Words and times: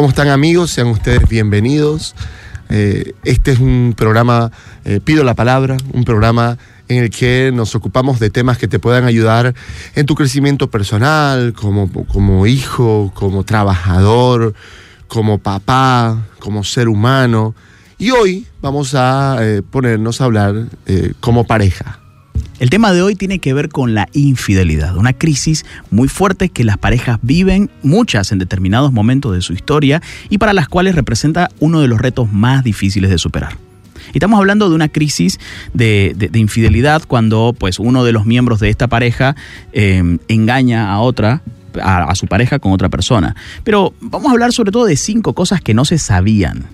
¿Cómo 0.00 0.08
están 0.08 0.28
amigos? 0.28 0.70
Sean 0.70 0.86
ustedes 0.86 1.28
bienvenidos. 1.28 2.14
Eh, 2.70 3.12
este 3.22 3.52
es 3.52 3.58
un 3.58 3.92
programa, 3.94 4.50
eh, 4.86 4.98
pido 5.04 5.24
la 5.24 5.34
palabra, 5.34 5.76
un 5.92 6.04
programa 6.04 6.56
en 6.88 7.04
el 7.04 7.10
que 7.10 7.50
nos 7.52 7.74
ocupamos 7.74 8.18
de 8.18 8.30
temas 8.30 8.56
que 8.56 8.66
te 8.66 8.78
puedan 8.78 9.04
ayudar 9.04 9.54
en 9.94 10.06
tu 10.06 10.14
crecimiento 10.14 10.70
personal, 10.70 11.52
como, 11.52 11.92
como 12.06 12.46
hijo, 12.46 13.12
como 13.14 13.44
trabajador, 13.44 14.54
como 15.06 15.36
papá, 15.36 16.16
como 16.38 16.64
ser 16.64 16.88
humano. 16.88 17.54
Y 17.98 18.10
hoy 18.10 18.46
vamos 18.62 18.94
a 18.94 19.36
eh, 19.40 19.60
ponernos 19.60 20.22
a 20.22 20.24
hablar 20.24 20.64
como 21.20 21.44
pareja. 21.44 22.00
El 22.60 22.68
tema 22.68 22.92
de 22.92 23.00
hoy 23.00 23.16
tiene 23.16 23.38
que 23.38 23.54
ver 23.54 23.70
con 23.70 23.94
la 23.94 24.06
infidelidad, 24.12 24.94
una 24.98 25.14
crisis 25.14 25.64
muy 25.90 26.08
fuerte 26.08 26.50
que 26.50 26.62
las 26.62 26.76
parejas 26.76 27.18
viven, 27.22 27.70
muchas 27.82 28.32
en 28.32 28.38
determinados 28.38 28.92
momentos 28.92 29.32
de 29.32 29.40
su 29.40 29.54
historia 29.54 30.02
y 30.28 30.36
para 30.36 30.52
las 30.52 30.68
cuales 30.68 30.94
representa 30.94 31.48
uno 31.58 31.80
de 31.80 31.88
los 31.88 31.98
retos 31.98 32.30
más 32.30 32.62
difíciles 32.62 33.08
de 33.08 33.16
superar. 33.16 33.56
estamos 34.12 34.38
hablando 34.38 34.68
de 34.68 34.74
una 34.74 34.90
crisis 34.90 35.40
de, 35.72 36.30
infidelidad 36.34 37.02
cuando 37.08 37.56
pues, 37.58 37.78
uno 37.78 38.04
de 38.04 38.12
los 38.12 38.26
miembros 38.26 38.60
de 38.60 38.68
esta 38.68 38.88
pareja 38.88 39.36
eh, 39.72 40.18
engaña 40.28 40.92
a 40.92 41.00
otra 41.00 41.40
a, 41.82 42.14
su 42.14 42.26
pareja 42.26 42.58
con 42.58 42.72
otra 42.72 42.90
persona. 42.90 43.36
Pero 43.64 43.94
vamos 44.02 44.28
a 44.28 44.32
hablar 44.32 44.52
sobre 44.52 44.70
todo 44.70 44.84
de 44.84 44.98
cinco 44.98 45.32
cosas 45.32 45.62
que 45.62 45.72
no 45.72 45.86
se 45.86 45.96
sabían 45.96 46.66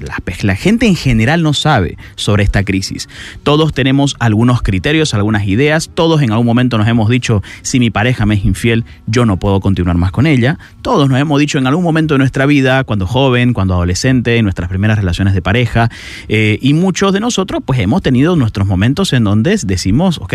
la, 0.00 0.56
gente 0.56 0.86
en 0.86 0.96
general 0.96 1.42
no 1.42 1.52
sabe 1.52 1.96
sobre 2.16 2.44
esta 2.44 2.64
crisis. 2.64 3.08
Todos 3.42 3.72
tenemos 3.72 4.16
algunos 4.18 4.62
criterios, 4.62 5.14
algunas 5.14 5.46
ideas, 5.46 5.90
todos 5.94 6.22
en 6.22 6.30
algún 6.30 6.46
momento 6.46 6.78
nos 6.78 6.88
hemos 6.88 7.08
dicho, 7.08 7.42
si 7.62 7.80
mi 7.80 7.90
pareja 7.90 8.26
me 8.26 8.34
es 8.34 8.44
infiel, 8.44 8.84
yo 9.06 9.24
no 9.26 9.38
puedo 9.38 9.60
continuar 9.60 9.96
más 9.96 10.12
con 10.12 10.26
ella. 10.26 10.58
Todos 10.82 11.08
nos 11.08 11.18
hemos 11.18 11.40
dicho 11.40 11.58
en 11.58 11.66
algún 11.66 11.84
momento 11.84 12.14
de 12.14 12.18
nuestra 12.18 12.46
vida, 12.46 12.84
cuando 12.84 13.06
joven, 13.06 13.52
cuando 13.52 13.74
adolescente, 13.74 14.36
en 14.36 14.44
nuestras 14.44 14.68
primeras 14.68 14.98
relaciones 14.98 15.34
de 15.34 15.42
pareja, 15.42 15.90
eh, 16.28 16.58
y 16.60 16.74
muchos 16.74 17.12
de 17.12 17.20
nosotros 17.20 17.62
pues 17.64 17.80
hemos 17.80 18.02
tenido 18.02 18.36
nuestros 18.36 18.66
momentos 18.66 19.12
en 19.12 19.24
donde 19.24 19.58
decimos, 19.64 20.18
ok, 20.18 20.34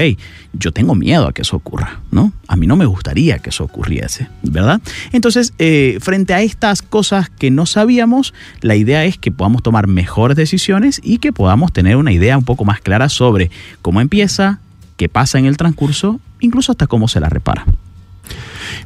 yo 0.53 0.71
tengo 0.71 0.95
miedo 0.95 1.27
a 1.27 1.33
que 1.33 1.41
eso 1.41 1.55
ocurra, 1.55 2.01
¿no? 2.11 2.31
A 2.47 2.55
mí 2.55 2.67
no 2.67 2.75
me 2.75 2.85
gustaría 2.85 3.39
que 3.39 3.49
eso 3.49 3.63
ocurriese, 3.63 4.27
¿verdad? 4.43 4.81
Entonces, 5.11 5.53
eh, 5.59 5.97
frente 6.01 6.33
a 6.33 6.41
estas 6.41 6.81
cosas 6.81 7.29
que 7.29 7.51
no 7.51 7.65
sabíamos, 7.65 8.33
la 8.61 8.75
idea 8.75 9.05
es 9.05 9.17
que 9.17 9.31
podamos 9.31 9.48
tomar 9.57 9.87
mejores 9.87 10.37
decisiones 10.37 11.01
y 11.03 11.17
que 11.17 11.33
podamos 11.33 11.73
tener 11.73 11.97
una 11.97 12.11
idea 12.11 12.37
un 12.37 12.45
poco 12.45 12.65
más 12.65 12.79
clara 12.79 13.09
sobre 13.09 13.51
cómo 13.81 14.01
empieza, 14.01 14.59
qué 14.97 15.09
pasa 15.09 15.39
en 15.39 15.45
el 15.45 15.57
transcurso, 15.57 16.19
incluso 16.39 16.71
hasta 16.71 16.87
cómo 16.87 17.07
se 17.07 17.19
la 17.19 17.29
repara. 17.29 17.65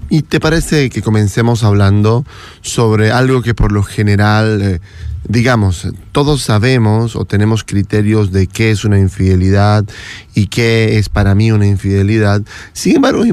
¿Y 0.09 0.22
te 0.22 0.40
parece 0.40 0.90
que 0.90 1.02
comencemos 1.02 1.64
hablando 1.64 2.26
sobre 2.62 3.12
algo 3.12 3.42
que 3.42 3.56
por 3.56 3.72
lo 3.72 3.84
general 3.84 4.62
eh, 4.62 4.80
digamos, 5.28 5.88
todos 6.12 6.42
sabemos 6.42 7.16
o 7.16 7.26
tenemos 7.26 7.64
criterios 7.64 8.31
de 8.31 8.47
qué 8.47 8.72
es 8.72 8.84
una 8.84 9.00
infidelidad 9.00 9.86
y 10.36 10.47
qué 10.47 10.97
es 10.97 11.09
para 11.09 11.34
mí 11.36 11.52
una 11.52 11.68
infidelidad. 11.68 12.41
Sin 12.74 12.97
embargo, 12.97 13.24
es 13.24 13.30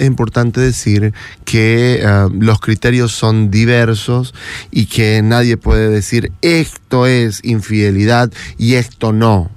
importante 0.00 0.60
decir 0.60 1.12
que 1.44 2.00
eh, 2.02 2.28
los 2.38 2.60
criterios 2.60 3.12
son 3.12 3.50
diversos 3.50 4.34
y 4.70 4.86
que 4.86 5.20
nadie 5.22 5.56
puede 5.56 5.88
decir 5.88 6.32
esto 6.40 7.06
es 7.06 7.40
infidelidad 7.44 8.32
y 8.56 8.74
esto 8.74 9.12
no. 9.12 9.50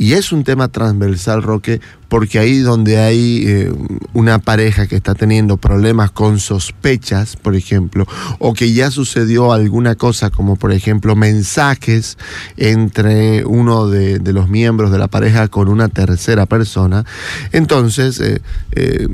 Y 0.00 0.14
es 0.14 0.32
un 0.32 0.44
tema 0.44 0.68
transversal, 0.68 1.42
Roque, 1.42 1.82
porque 2.08 2.38
ahí 2.38 2.60
donde 2.60 2.96
hay 2.96 3.44
eh, 3.46 3.72
una 4.14 4.38
pareja 4.38 4.86
que 4.86 4.96
está 4.96 5.14
teniendo 5.14 5.58
problemas 5.58 6.10
con 6.10 6.40
sospechas, 6.40 7.36
por 7.36 7.54
ejemplo, 7.54 8.06
o 8.38 8.54
que 8.54 8.72
ya 8.72 8.90
sucedió 8.90 9.52
alguna 9.52 9.96
cosa, 9.96 10.30
como 10.30 10.56
por 10.56 10.72
ejemplo 10.72 11.16
mensajes 11.16 12.16
entre 12.56 13.44
uno 13.44 13.88
de, 13.88 14.20
los 14.32 14.48
miembros 14.48 14.90
de 14.90 14.96
la 14.96 15.08
pareja 15.08 15.48
con 15.48 15.68
una 15.68 15.88
tercera 15.88 16.46
persona, 16.46 17.04
entonces... 17.52 18.20
Eh, 18.20 18.40
eh, 18.72 19.06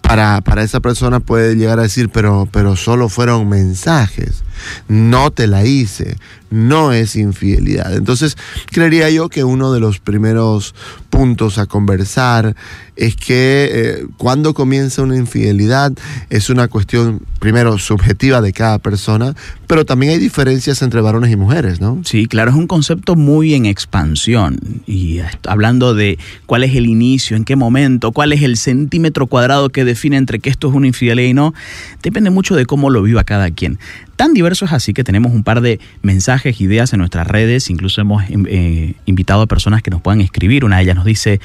para, 0.00 0.42
para, 0.42 0.62
esa 0.62 0.80
persona 0.80 1.20
puede 1.20 1.54
llegar 1.54 1.78
a 1.78 1.82
decir, 1.82 2.10
pero, 2.10 2.46
pero 2.50 2.76
solo 2.76 3.08
fueron 3.08 3.48
mensajes, 3.48 4.42
no 4.88 5.30
te 5.30 5.46
la 5.46 5.64
hice, 5.64 6.16
no 6.50 6.92
es 6.92 7.16
infidelidad. 7.16 7.94
Entonces, 7.94 8.36
creería 8.66 9.08
yo 9.10 9.28
que 9.28 9.44
uno 9.44 9.72
de 9.72 9.80
los 9.80 9.98
primeros 9.98 10.74
puntos 11.10 11.58
a 11.58 11.66
conversar 11.66 12.54
es 12.96 13.16
que 13.16 13.70
eh, 13.72 14.06
cuando 14.18 14.54
comienza 14.54 15.02
una 15.02 15.16
infidelidad 15.16 15.92
es 16.30 16.50
una 16.50 16.68
cuestión, 16.68 17.22
primero, 17.38 17.78
subjetiva 17.78 18.40
de 18.40 18.52
cada 18.52 18.78
persona, 18.78 19.34
pero 19.66 19.84
también 19.84 20.12
hay 20.12 20.18
diferencias 20.18 20.82
entre 20.82 21.00
varones 21.00 21.32
y 21.32 21.36
mujeres, 21.36 21.80
¿no? 21.80 22.02
Sí, 22.04 22.26
claro, 22.26 22.50
es 22.50 22.56
un 22.56 22.66
concepto 22.66 23.16
muy 23.16 23.54
en 23.54 23.66
expansión. 23.66 24.58
Y 24.86 25.20
hablando 25.48 25.94
de 25.94 26.18
cuál 26.46 26.64
es 26.64 26.76
el 26.76 26.86
inicio, 26.86 27.36
en 27.36 27.44
qué 27.44 27.56
momento, 27.56 28.12
cuál 28.12 28.32
es 28.32 28.42
el 28.42 28.56
centímetro 28.56 29.26
cuadrado 29.26 29.70
que 29.70 29.84
define 29.84 30.18
entre 30.18 30.38
que 30.38 30.50
esto 30.50 30.68
es 30.68 30.74
una 30.74 30.86
infidelidad 30.86 31.28
y 31.28 31.34
no, 31.34 31.54
depende 32.02 32.30
mucho 32.30 32.56
de 32.56 32.66
cómo 32.66 32.90
lo 32.90 33.02
viva 33.02 33.24
cada 33.24 33.50
quien. 33.50 33.78
Tan 34.16 34.34
diverso 34.34 34.64
es 34.66 34.72
así 34.72 34.92
que 34.92 35.04
tenemos 35.04 35.32
un 35.32 35.42
par 35.42 35.60
de 35.60 35.80
mensajes, 36.02 36.60
ideas 36.60 36.92
en 36.92 36.98
nuestras 36.98 37.26
redes, 37.26 37.70
incluso 37.70 38.00
hemos 38.00 38.22
eh, 38.28 38.94
invitado 39.06 39.42
a 39.42 39.46
personas 39.46 39.82
que 39.82 39.90
nos 39.90 40.00
puedan 40.00 40.20
escribir. 40.20 40.64
Una 40.64 40.76
de 40.76 40.82
ellas 40.82 40.96
nos 40.96 41.04
dice, 41.04 41.40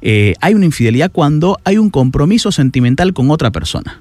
eh, 0.00 0.34
hay 0.40 0.54
una 0.54 0.64
infidelidad 0.64 1.10
cuando 1.10 1.58
hay 1.64 1.78
un 1.78 1.90
compromiso 1.90 2.52
sentimental 2.52 3.12
con 3.12 3.30
otra 3.30 3.50
persona. 3.50 4.00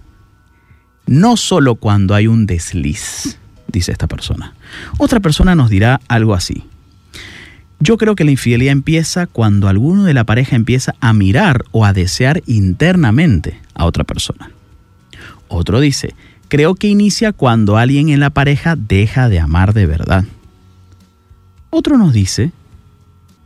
No 1.06 1.36
solo 1.38 1.76
cuando 1.76 2.16
hay 2.16 2.28
un 2.28 2.46
desliz, 2.46 3.38
dice 3.68 3.92
esta 3.92 4.08
persona. 4.08 4.54
Otra 4.98 5.20
persona 5.20 5.56
nos 5.56 5.70
dirá 5.70 6.00
algo 6.08 6.34
así. 6.34 6.64
Yo 7.80 7.98
creo 7.98 8.16
que 8.16 8.24
la 8.24 8.32
infidelidad 8.32 8.72
empieza 8.72 9.28
cuando 9.28 9.68
alguno 9.68 10.06
de 10.06 10.14
la 10.14 10.24
pareja 10.24 10.56
empieza 10.56 10.96
a 11.02 11.12
mirar 11.12 11.66
o 11.72 11.84
a 11.84 11.92
desear 11.92 12.42
internamente 12.46 13.60
a 13.74 13.86
otra 13.86 14.06
persona. 14.06 14.52
Otro 15.50 15.82
dice, 15.82 16.16
creo 16.54 16.76
que 16.76 16.88
inicia 16.88 17.34
cuando 17.34 17.78
alguien 17.78 18.10
en 18.10 18.20
la 18.20 18.30
pareja 18.30 18.76
deja 18.76 19.28
de 19.28 19.40
amar 19.40 19.74
de 19.74 19.88
verdad. 19.88 20.24
Otro 21.72 21.98
nos 21.98 22.14
dice, 22.14 22.52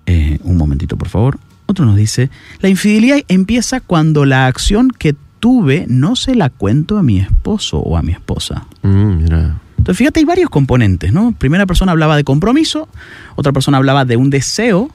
eh, 0.07 0.39
un 0.43 0.57
momentito 0.57 0.97
por 0.97 1.07
favor, 1.07 1.39
otro 1.67 1.85
nos 1.85 1.95
dice, 1.95 2.29
la 2.59 2.67
infidelidad 2.67 3.19
empieza 3.29 3.79
cuando 3.79 4.25
la 4.25 4.45
acción 4.45 4.89
que 4.89 5.15
tuve 5.39 5.85
no 5.87 6.17
se 6.17 6.35
la 6.35 6.49
cuento 6.49 6.97
a 6.97 7.01
mi 7.01 7.19
esposo 7.19 7.77
o 7.77 7.95
a 7.95 8.01
mi 8.01 8.11
esposa. 8.11 8.67
Mm, 8.81 9.23
Entonces 9.77 9.97
fíjate, 9.97 10.19
hay 10.19 10.25
varios 10.25 10.49
componentes, 10.49 11.13
¿no? 11.13 11.31
Primera 11.31 11.65
persona 11.65 11.93
hablaba 11.93 12.17
de 12.17 12.25
compromiso, 12.25 12.89
otra 13.37 13.53
persona 13.53 13.77
hablaba 13.77 14.03
de 14.03 14.17
un 14.17 14.29
deseo 14.29 14.91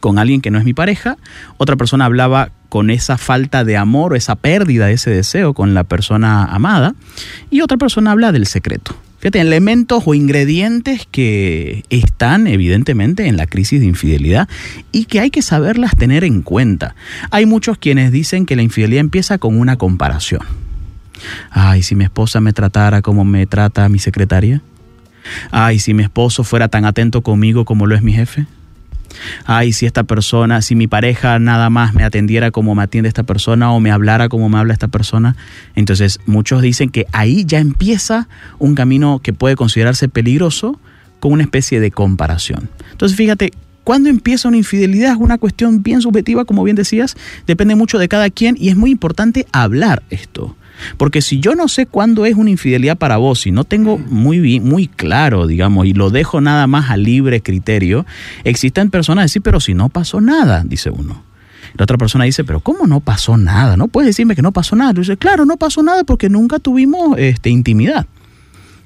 con 0.00 0.18
alguien 0.18 0.40
que 0.40 0.50
no 0.50 0.58
es 0.58 0.64
mi 0.64 0.74
pareja, 0.74 1.16
otra 1.58 1.76
persona 1.76 2.06
hablaba 2.06 2.50
con 2.68 2.88
esa 2.88 3.18
falta 3.18 3.64
de 3.64 3.76
amor 3.76 4.12
o 4.12 4.16
esa 4.16 4.36
pérdida 4.36 4.86
de 4.86 4.94
ese 4.94 5.10
deseo 5.10 5.52
con 5.52 5.74
la 5.74 5.84
persona 5.84 6.44
amada, 6.44 6.94
y 7.50 7.60
otra 7.60 7.76
persona 7.76 8.12
habla 8.12 8.32
del 8.32 8.46
secreto. 8.46 8.96
Fíjate, 9.18 9.40
elementos 9.40 10.02
o 10.06 10.14
ingredientes 10.14 11.06
que 11.10 11.84
están 11.90 12.46
evidentemente 12.46 13.28
en 13.28 13.36
la 13.36 13.46
crisis 13.46 13.78
de 13.80 13.86
infidelidad 13.86 14.48
y 14.90 15.04
que 15.04 15.20
hay 15.20 15.30
que 15.30 15.42
saberlas 15.42 15.94
tener 15.96 16.24
en 16.24 16.42
cuenta. 16.42 16.96
Hay 17.30 17.46
muchos 17.46 17.78
quienes 17.78 18.10
dicen 18.10 18.46
que 18.46 18.56
la 18.56 18.62
infidelidad 18.62 19.00
empieza 19.00 19.38
con 19.38 19.60
una 19.60 19.76
comparación. 19.76 20.40
Ay, 21.50 21.82
si 21.82 21.94
mi 21.94 22.02
esposa 22.02 22.40
me 22.40 22.52
tratara 22.52 23.00
como 23.00 23.24
me 23.24 23.46
trata 23.46 23.88
mi 23.88 24.00
secretaria. 24.00 24.60
Ay, 25.52 25.78
si 25.78 25.94
mi 25.94 26.02
esposo 26.02 26.42
fuera 26.42 26.66
tan 26.66 26.84
atento 26.84 27.22
conmigo 27.22 27.64
como 27.64 27.86
lo 27.86 27.94
es 27.94 28.02
mi 28.02 28.12
jefe 28.12 28.46
ay, 29.44 29.72
si 29.72 29.86
esta 29.86 30.04
persona, 30.04 30.62
si 30.62 30.74
mi 30.74 30.86
pareja 30.86 31.38
nada 31.38 31.70
más 31.70 31.94
me 31.94 32.04
atendiera 32.04 32.50
como 32.50 32.74
me 32.74 32.82
atiende 32.82 33.08
esta 33.08 33.22
persona 33.22 33.72
o 33.72 33.80
me 33.80 33.90
hablara 33.90 34.28
como 34.28 34.48
me 34.48 34.58
habla 34.58 34.72
esta 34.72 34.88
persona. 34.88 35.36
Entonces 35.74 36.20
muchos 36.26 36.62
dicen 36.62 36.90
que 36.90 37.06
ahí 37.12 37.44
ya 37.44 37.58
empieza 37.58 38.28
un 38.58 38.74
camino 38.74 39.20
que 39.22 39.32
puede 39.32 39.56
considerarse 39.56 40.08
peligroso 40.08 40.78
con 41.20 41.32
una 41.32 41.42
especie 41.42 41.80
de 41.80 41.90
comparación. 41.90 42.68
Entonces 42.90 43.16
fíjate, 43.16 43.52
¿Cuándo 43.84 44.08
empieza 44.08 44.46
una 44.46 44.58
infidelidad? 44.58 45.12
Es 45.12 45.18
una 45.18 45.38
cuestión 45.38 45.82
bien 45.82 46.00
subjetiva, 46.02 46.44
como 46.44 46.62
bien 46.62 46.76
decías, 46.76 47.16
depende 47.48 47.74
mucho 47.74 47.98
de 47.98 48.06
cada 48.08 48.30
quien 48.30 48.56
y 48.56 48.68
es 48.68 48.76
muy 48.76 48.92
importante 48.92 49.46
hablar 49.50 50.04
esto. 50.10 50.56
Porque 50.96 51.22
si 51.22 51.40
yo 51.40 51.54
no 51.54 51.68
sé 51.68 51.86
cuándo 51.86 52.26
es 52.26 52.34
una 52.34 52.50
infidelidad 52.50 52.96
para 52.96 53.16
vos, 53.16 53.40
si 53.40 53.50
no 53.50 53.64
tengo 53.64 53.98
muy 53.98 54.38
bien, 54.40 54.64
muy 54.64 54.88
claro, 54.88 55.46
digamos, 55.46 55.86
y 55.86 55.94
lo 55.94 56.10
dejo 56.10 56.40
nada 56.40 56.66
más 56.66 56.90
a 56.90 56.96
libre 56.96 57.40
criterio, 57.40 58.06
existen 58.44 58.90
personas 58.90 59.22
que 59.22 59.26
dicen, 59.26 59.42
pero 59.42 59.60
si 59.60 59.74
no 59.74 59.88
pasó 59.88 60.20
nada, 60.20 60.62
dice 60.64 60.90
uno. 60.90 61.22
La 61.74 61.84
otra 61.84 61.96
persona 61.96 62.24
dice, 62.24 62.44
pero 62.44 62.60
¿cómo 62.60 62.86
no 62.86 63.00
pasó 63.00 63.36
nada? 63.36 63.76
No 63.76 63.88
puedes 63.88 64.08
decirme 64.08 64.36
que 64.36 64.42
no 64.42 64.52
pasó 64.52 64.76
nada. 64.76 64.92
Yo 64.92 65.00
dice, 65.00 65.16
claro, 65.16 65.44
no 65.46 65.56
pasó 65.56 65.82
nada 65.82 66.04
porque 66.04 66.28
nunca 66.28 66.58
tuvimos 66.58 67.18
este, 67.18 67.50
intimidad. 67.50 68.06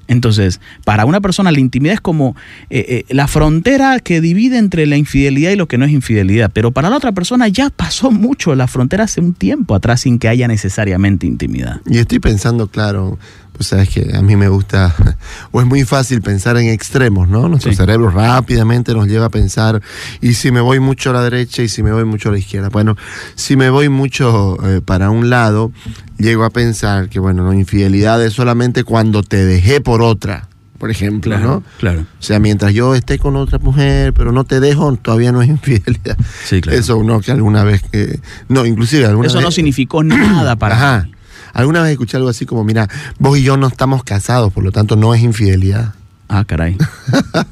Entonces, 0.07 0.59
para 0.85 1.05
una 1.05 1.21
persona 1.21 1.51
la 1.51 1.59
intimidad 1.59 1.95
es 1.95 2.01
como 2.01 2.35
eh, 2.69 3.03
eh, 3.09 3.13
la 3.13 3.27
frontera 3.27 3.99
que 3.99 4.21
divide 4.21 4.57
entre 4.57 4.85
la 4.85 4.97
infidelidad 4.97 5.51
y 5.51 5.55
lo 5.55 5.67
que 5.67 5.77
no 5.77 5.85
es 5.85 5.91
infidelidad, 5.91 6.51
pero 6.53 6.71
para 6.71 6.89
la 6.89 6.97
otra 6.97 7.11
persona 7.11 7.47
ya 7.47 7.69
pasó 7.69 8.11
mucho 8.11 8.55
la 8.55 8.67
frontera 8.67 9.05
hace 9.05 9.21
un 9.21 9.33
tiempo 9.33 9.75
atrás 9.75 10.01
sin 10.01 10.19
que 10.19 10.27
haya 10.27 10.47
necesariamente 10.47 11.27
intimidad. 11.27 11.81
Y 11.85 11.97
estoy 11.97 12.19
pensando, 12.19 12.67
claro, 12.67 13.17
pues 13.57 13.67
sabes 13.67 13.89
que 13.89 14.15
a 14.15 14.21
mí 14.21 14.35
me 14.35 14.47
gusta, 14.47 14.95
o 15.51 15.59
es 15.59 15.67
muy 15.67 15.83
fácil 15.83 16.21
pensar 16.21 16.57
en 16.57 16.69
extremos, 16.69 17.27
¿no? 17.27 17.49
Nuestro 17.49 17.73
cerebro 17.73 18.09
rápidamente 18.09 18.93
nos 18.93 19.07
lleva 19.07 19.25
a 19.25 19.29
pensar, 19.29 19.81
y 20.21 20.33
si 20.33 20.51
me 20.51 20.61
voy 20.61 20.79
mucho 20.79 21.09
a 21.09 21.13
la 21.13 21.23
derecha 21.23 21.63
y 21.63 21.67
si 21.67 21.83
me 21.83 21.91
voy 21.91 22.05
mucho 22.05 22.29
a 22.29 22.31
la 22.31 22.37
izquierda. 22.37 22.69
Bueno, 22.69 22.95
si 23.35 23.57
me 23.57 23.69
voy 23.69 23.89
mucho 23.89 24.57
eh, 24.63 24.81
para 24.81 25.09
un 25.09 25.29
lado, 25.29 25.71
llego 26.17 26.45
a 26.45 26.49
pensar 26.51 27.09
que, 27.09 27.19
bueno, 27.19 27.43
no, 27.43 27.53
infidelidad 27.53 28.23
es 28.23 28.33
solamente 28.33 28.83
cuando 28.83 29.23
te 29.23 29.45
dejé 29.45 29.81
por 29.81 30.01
otra 30.01 30.47
por 30.77 30.91
ejemplo, 30.91 31.37
¿no? 31.39 31.63
Claro. 31.79 32.01
O 32.01 32.23
sea, 32.23 32.39
mientras 32.39 32.73
yo 32.73 32.93
esté 32.93 33.17
con 33.17 33.35
otra 33.35 33.57
mujer, 33.57 34.13
pero 34.13 34.31
no 34.31 34.43
te 34.43 34.59
dejo, 34.59 34.95
todavía 34.97 35.31
no 35.31 35.41
es 35.41 35.49
infidelidad. 35.49 36.17
Sí, 36.45 36.61
claro. 36.61 36.77
Eso 36.77 37.03
no, 37.03 37.19
que 37.19 37.31
alguna 37.31 37.63
vez 37.63 37.81
que... 37.81 38.19
No, 38.47 38.65
inclusive 38.65 39.05
alguna 39.05 39.27
Eso 39.27 39.41
no 39.41 39.51
significó 39.51 40.03
nada 40.03 40.55
para 40.55 40.75
Ajá. 40.75 41.09
Alguna 41.57 41.81
vez 41.81 41.93
escuché 41.93 42.17
algo 42.17 42.29
así 42.29 42.45
como, 42.45 42.63
mira, 42.63 42.87
vos 43.17 43.35
y 43.35 43.41
yo 43.41 43.57
no 43.57 43.65
estamos 43.65 44.03
casados, 44.03 44.53
por 44.53 44.63
lo 44.63 44.71
tanto 44.71 44.95
no 44.95 45.15
es 45.15 45.23
infidelidad. 45.23 45.95
Ah, 46.29 46.45
caray. 46.45 46.77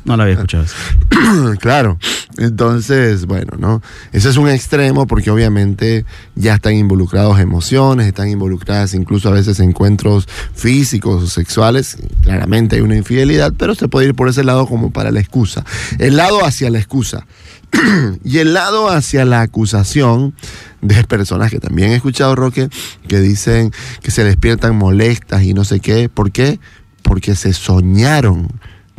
No 0.04 0.16
lo 0.16 0.24
había 0.24 0.36
escuchado 0.36 0.66
claro. 1.60 1.98
Entonces, 2.38 3.26
bueno, 3.26 3.54
¿no? 3.58 3.82
Ese 4.12 4.30
es 4.30 4.38
un 4.38 4.48
extremo 4.48 5.08
porque 5.08 5.32
obviamente 5.32 6.06
ya 6.36 6.56
están 6.56 6.76
involucrados 6.76 7.40
emociones, 7.40 8.06
están 8.06 8.30
involucradas 8.30 8.94
incluso 8.94 9.30
a 9.30 9.32
veces 9.32 9.60
encuentros 9.60 10.28
físicos 10.54 11.24
o 11.24 11.28
sexuales. 11.28 11.98
Claramente 12.22 12.76
hay 12.76 12.82
una 12.84 12.98
infidelidad, 12.98 13.54
pero 13.58 13.74
se 13.74 13.88
puede 13.88 14.10
ir 14.10 14.14
por 14.14 14.30
ese 14.30 14.44
lado 14.44 14.68
como 14.68 14.92
para 14.92 15.10
la 15.10 15.20
excusa. 15.20 15.66
El 15.98 16.18
lado 16.18 16.46
hacia 16.46 16.70
la 16.70 16.78
excusa. 16.78 17.26
y 18.24 18.40
el 18.40 18.54
lado 18.54 18.90
hacia 18.90 19.26
la 19.26 19.42
acusación 19.42 20.34
de 20.82 21.04
personas 21.04 21.52
que 21.52 21.60
también 21.60 21.92
he 21.92 21.96
escuchado, 21.96 22.36
Roque, 22.36 22.70
que 23.08 23.20
dicen 23.20 23.72
que 24.02 24.12
se 24.12 24.24
despiertan 24.24 24.76
molestas 24.76 25.44
y 25.44 25.54
no 25.54 25.64
sé 25.66 25.80
qué. 25.80 26.10
¿Por 26.10 26.32
qué? 26.32 26.60
Porque 27.02 27.36
se 27.36 27.54
soñaron 27.54 28.48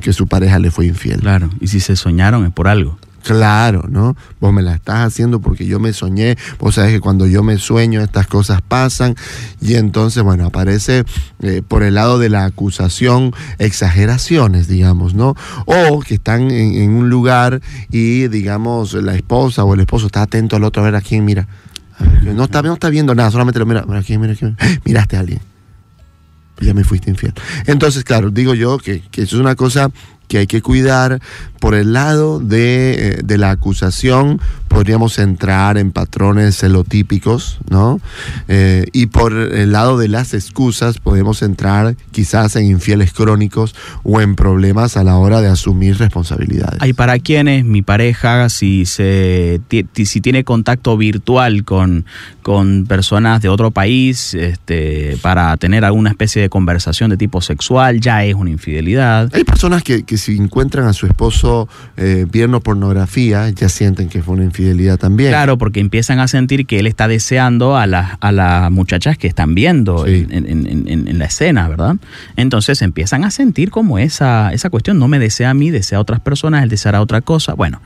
que 0.00 0.12
su 0.12 0.26
pareja 0.26 0.58
le 0.58 0.70
fue 0.70 0.86
infiel. 0.86 1.20
Claro, 1.20 1.50
y 1.60 1.68
si 1.68 1.80
se 1.80 1.96
soñaron 1.96 2.46
es 2.46 2.52
por 2.52 2.68
algo. 2.68 2.98
Claro, 3.26 3.86
¿no? 3.88 4.16
Vos 4.40 4.52
me 4.52 4.62
la 4.62 4.76
estás 4.76 5.04
haciendo 5.04 5.40
porque 5.40 5.66
yo 5.66 5.80
me 5.80 5.92
soñé, 5.92 6.36
vos 6.60 6.76
sabés 6.76 6.92
que 6.92 7.00
cuando 7.00 7.26
yo 7.26 7.42
me 7.42 7.58
sueño 7.58 8.00
estas 8.00 8.28
cosas 8.28 8.62
pasan 8.62 9.16
y 9.60 9.74
entonces, 9.74 10.22
bueno, 10.22 10.46
aparece 10.46 11.04
eh, 11.42 11.60
por 11.66 11.82
el 11.82 11.94
lado 11.94 12.20
de 12.20 12.28
la 12.28 12.44
acusación 12.44 13.32
exageraciones, 13.58 14.68
digamos, 14.68 15.14
¿no? 15.14 15.34
O 15.64 15.98
que 15.98 16.14
están 16.14 16.52
en, 16.52 16.90
un 16.90 17.10
lugar 17.10 17.60
y, 17.90 18.28
digamos, 18.28 18.92
la 18.94 19.16
esposa 19.16 19.64
o 19.64 19.74
el 19.74 19.80
esposo 19.80 20.06
está 20.06 20.22
atento 20.22 20.54
al 20.54 20.62
otro 20.62 20.82
a 20.82 20.84
ver 20.84 20.94
a 20.94 21.00
quién 21.00 21.24
mira. 21.24 21.48
no, 22.22 22.44
está, 22.44 22.62
no 22.62 22.74
está 22.74 22.90
viendo 22.90 23.12
nada, 23.16 23.32
solamente 23.32 23.58
lo 23.58 23.66
mira, 23.66 23.84
mira, 23.88 24.04
quién, 24.04 24.20
mira, 24.20 24.36
quién, 24.36 24.56
miraste 24.84 25.16
a 25.16 25.20
alguien 25.20 25.40
ya 26.60 26.72
me 26.72 26.84
fuiste 26.84 27.10
infiel. 27.10 27.34
Entonces, 27.66 28.02
claro, 28.02 28.30
digo 28.30 28.54
yo 28.54 28.78
que, 28.78 29.02
que 29.10 29.22
eso 29.22 29.36
es 29.36 29.40
una 29.40 29.54
cosa 29.56 29.90
que 30.28 30.38
hay 30.38 30.46
que 30.46 30.62
cuidar. 30.62 31.20
Por 31.60 31.74
el 31.74 31.94
lado 31.94 32.38
de, 32.38 32.92
eh, 32.92 33.20
de, 33.24 33.38
la 33.38 33.50
acusación, 33.50 34.40
podríamos 34.68 35.18
entrar 35.18 35.78
en 35.78 35.90
patrones 35.90 36.58
celotípicos, 36.58 37.58
¿no? 37.70 37.98
Eh, 38.46 38.86
y 38.92 39.06
por 39.06 39.32
el 39.32 39.72
lado 39.72 39.96
de 39.98 40.08
las 40.08 40.34
excusas, 40.34 40.98
podemos 40.98 41.42
entrar 41.42 41.96
quizás 42.12 42.56
en 42.56 42.66
infieles 42.66 43.12
crónicos 43.12 43.74
o 44.02 44.20
en 44.20 44.36
problemas 44.36 44.96
a 44.96 45.04
la 45.04 45.16
hora 45.16 45.40
de 45.40 45.48
asumir 45.48 45.98
responsabilidades. 45.98 46.80
Hay 46.80 46.92
para 46.92 47.18
quienes 47.18 47.64
mi 47.64 47.82
pareja, 47.82 48.48
si, 48.48 48.84
se, 48.84 49.60
si 50.04 50.20
tiene 50.20 50.44
contacto 50.44 50.96
virtual 50.96 51.64
con, 51.64 52.04
con 52.42 52.84
personas 52.86 53.40
de 53.40 53.48
otro 53.48 53.70
país, 53.70 54.34
este, 54.34 55.16
para 55.22 55.56
tener 55.56 55.84
alguna 55.84 56.10
especie 56.10 56.42
de 56.42 56.48
conversación 56.48 57.10
de 57.10 57.16
tipo 57.16 57.40
sexual, 57.40 58.00
ya 58.00 58.24
es 58.24 58.34
una 58.34 58.50
infidelidad. 58.50 59.30
Hay 59.32 59.44
personas 59.44 59.82
que, 59.82 60.04
que 60.04 60.15
si 60.16 60.36
encuentran 60.36 60.86
a 60.86 60.92
su 60.92 61.06
esposo 61.06 61.68
eh, 61.96 62.26
viendo 62.30 62.60
pornografía, 62.60 63.48
ya 63.50 63.68
sienten 63.68 64.08
que 64.08 64.22
fue 64.22 64.34
una 64.34 64.44
infidelidad 64.44 64.98
también. 64.98 65.30
Claro, 65.30 65.58
porque 65.58 65.80
empiezan 65.80 66.20
a 66.20 66.28
sentir 66.28 66.66
que 66.66 66.78
él 66.78 66.86
está 66.86 67.08
deseando 67.08 67.76
a, 67.76 67.86
las 67.86 68.18
a 68.20 68.32
las 68.32 68.70
muchachas 68.70 69.18
que 69.18 69.26
están 69.26 69.54
viendo 69.54 70.06
en, 70.06 70.32
en, 70.32 70.86
en, 70.88 71.18
la 71.18 71.24
escena, 71.24 71.68
¿verdad? 71.68 71.96
Entonces 72.36 72.82
empiezan 72.82 73.24
a 73.24 73.30
sentir 73.30 73.70
como 73.70 73.98
esa, 73.98 74.52
esa 74.52 74.70
cuestión, 74.70 74.98
no 74.98 75.08
me 75.08 75.18
desea 75.18 75.50
a 75.50 75.54
mí, 75.54 75.70
desea 75.70 75.98
a 75.98 76.00
otras 76.00 76.20
personas, 76.20 76.62
él 76.62 76.68
deseará 76.68 77.00
otra 77.00 77.20
cosa. 77.20 77.54
Bueno, 77.54 77.80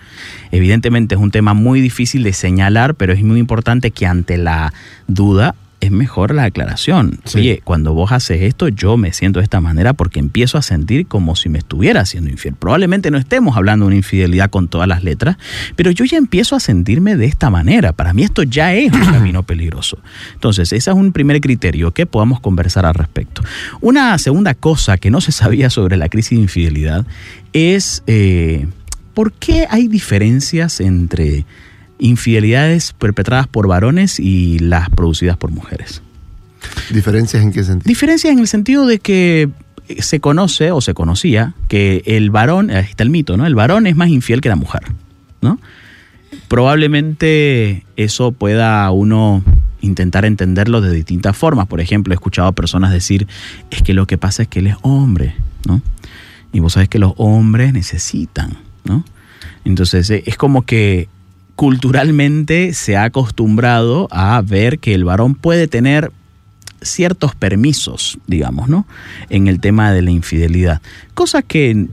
evidentemente 0.51 1.15
es 1.15 1.21
un 1.21 1.31
tema 1.31 1.55
muy 1.55 1.81
difícil 1.81 2.23
de 2.23 2.33
señalar, 2.33 2.95
pero 2.95 3.13
es 3.13 3.23
muy 3.23 3.39
importante 3.39 3.91
que 3.91 4.07
ante 4.07 4.37
la 4.37 4.73
duda 5.07 5.55
es 5.81 5.91
mejor 5.91 6.35
la 6.35 6.45
aclaración. 6.45 7.21
Oye, 7.35 7.63
cuando 7.65 7.95
vos 7.95 8.13
haces 8.13 8.43
esto, 8.43 8.69
yo 8.69 8.97
me 8.97 9.13
siento 9.13 9.41
de 9.41 9.45
esta 9.45 9.61
manera 9.61 9.95
porque 9.95 10.21
empiezo 10.21 10.59
a 10.59 10.63
sentir 10.63 11.07
como 11.07 11.37
si 11.37 11.49
me 11.49 11.59
estuviera 11.59 12.03
haciendo 12.03 12.31
infiel. 12.31 12.55
Probablemente 12.55 13.11
no 13.11 13.19
estemos 13.19 13.57
hablando 13.57 13.85
de 13.85 13.89
una 13.89 13.97
infidelidad 13.97 14.51
con 14.51 14.69
todas 14.69 14.87
las 14.87 15.03
letras, 15.03 15.37
pero 15.77 15.91
yo 15.91 16.05
ya 16.05 16.19
empiezo 16.19 16.55
a 16.55 16.61
sentirme 16.61 17.17
de 17.17 17.27
esta 17.27 17.49
manera. 17.51 17.93
Para 17.93 18.13
mí 18.13 18.23
esto 18.23 18.43
ya 18.43 18.75
es 18.75 18.93
un 18.93 19.01
camino 19.13 19.43
peligroso. 19.43 19.99
Entonces, 20.35 20.73
ese 20.73 20.91
es 20.91 20.97
un 20.97 21.13
primer 21.13 21.41
criterio 21.41 21.93
que 21.93 22.05
podamos 22.05 22.41
conversar 22.41 22.85
al 22.85 22.95
respecto. 22.95 23.43
Una 23.81 24.19
segunda 24.19 24.55
cosa 24.55 24.99
que 24.99 25.11
no 25.11 25.21
se 25.21 25.33
sabía 25.33 25.71
sobre 25.71 25.97
la 25.97 26.09
crisis 26.09 26.37
de 26.37 26.43
infidelidad 26.43 27.07
es 27.53 28.03
eh, 28.07 28.67
por 29.15 29.33
qué 29.33 29.67
hay 29.71 29.89
diferencias 29.89 30.81
entre 30.81 31.47
infidelidades 32.01 32.93
perpetradas 32.95 33.47
por 33.47 33.69
varones 33.69 34.19
y 34.19 34.59
las 34.59 34.91
producidas 34.91 35.37
por 35.37 35.51
mujeres. 35.51 36.03
¿Diferencias 36.91 37.43
en 37.43 37.53
qué 37.53 37.63
sentido? 37.63 37.89
Diferencias 37.89 38.33
en 38.33 38.39
el 38.39 38.49
sentido 38.49 38.87
de 38.87 38.99
que 38.99 39.49
se 39.99 40.21
conoce 40.21 40.73
o 40.73 40.81
se 40.81 40.95
conocía 40.95 41.55
que 41.69 42.03
el 42.07 42.31
varón, 42.31 42.71
ahí 42.71 42.87
está 42.89 43.03
el 43.03 43.11
mito, 43.11 43.37
¿no? 43.37 43.47
El 43.47 43.55
varón 43.55 43.87
es 43.87 43.97
más 43.97 44.09
infiel 44.09 44.41
que 44.41 44.49
la 44.49 44.57
mujer, 44.57 44.83
¿no? 45.41 45.59
Probablemente 46.49 47.85
eso 47.97 48.33
pueda 48.33 48.91
uno 48.91 49.43
intentar 49.81 50.25
entenderlo 50.25 50.81
de 50.81 50.93
distintas 50.93 51.37
formas. 51.37 51.67
Por 51.67 51.81
ejemplo, 51.81 52.13
he 52.13 52.17
escuchado 52.17 52.49
a 52.49 52.53
personas 52.53 52.93
decir, 52.93 53.27
es 53.71 53.83
que 53.83 53.95
lo 53.95 54.07
que 54.07 54.19
pasa 54.19 54.43
es 54.43 54.49
que 54.49 54.61
él 54.61 54.69
es 54.69 54.77
hombre, 54.83 55.35
¿no? 55.67 55.83
Y 56.53 56.61
vos 56.61 56.75
sabés 56.75 56.89
que 56.89 56.99
los 56.99 57.15
hombres 57.17 57.73
necesitan, 57.73 58.59
¿no? 58.85 59.05
Entonces 59.65 60.11
es 60.11 60.37
como 60.37 60.63
que 60.63 61.09
culturalmente 61.61 62.73
se 62.73 62.97
ha 62.97 63.05
acostumbrado 63.05 64.09
a 64.11 64.41
ver 64.41 64.79
que 64.79 64.95
el 64.95 65.05
varón 65.05 65.35
puede 65.35 65.69
tener 65.69 66.11
ciertos 66.81 67.35
permisos, 67.35 68.19
digamos, 68.27 68.71
¿no? 68.71 68.87
En 69.29 69.47
el 69.47 69.61
tema 69.61 69.93
de 69.93 70.01
la 70.01 70.11
infidelidad. 70.11 70.81
Cosa 71.13 71.43
que, 71.43 71.89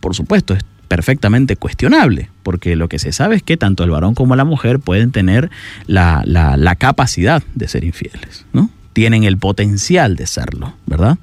por 0.00 0.16
supuesto, 0.16 0.52
es 0.52 0.64
perfectamente 0.88 1.54
cuestionable, 1.54 2.28
porque 2.42 2.74
lo 2.74 2.88
que 2.88 2.98
se 2.98 3.12
sabe 3.12 3.36
es 3.36 3.44
que 3.44 3.56
tanto 3.56 3.84
el 3.84 3.90
varón 3.90 4.16
como 4.16 4.34
la 4.34 4.44
mujer 4.44 4.80
pueden 4.80 5.12
tener 5.12 5.48
la, 5.86 6.76
capacidad 6.76 7.40
de 7.54 7.68
ser 7.68 7.84
infieles, 7.84 8.46
¿no? 8.52 8.68
Tienen 8.94 9.22
el 9.22 9.38
potencial 9.38 10.16
de 10.16 10.26
serlo, 10.26 10.74
¿verdad? 10.86 11.18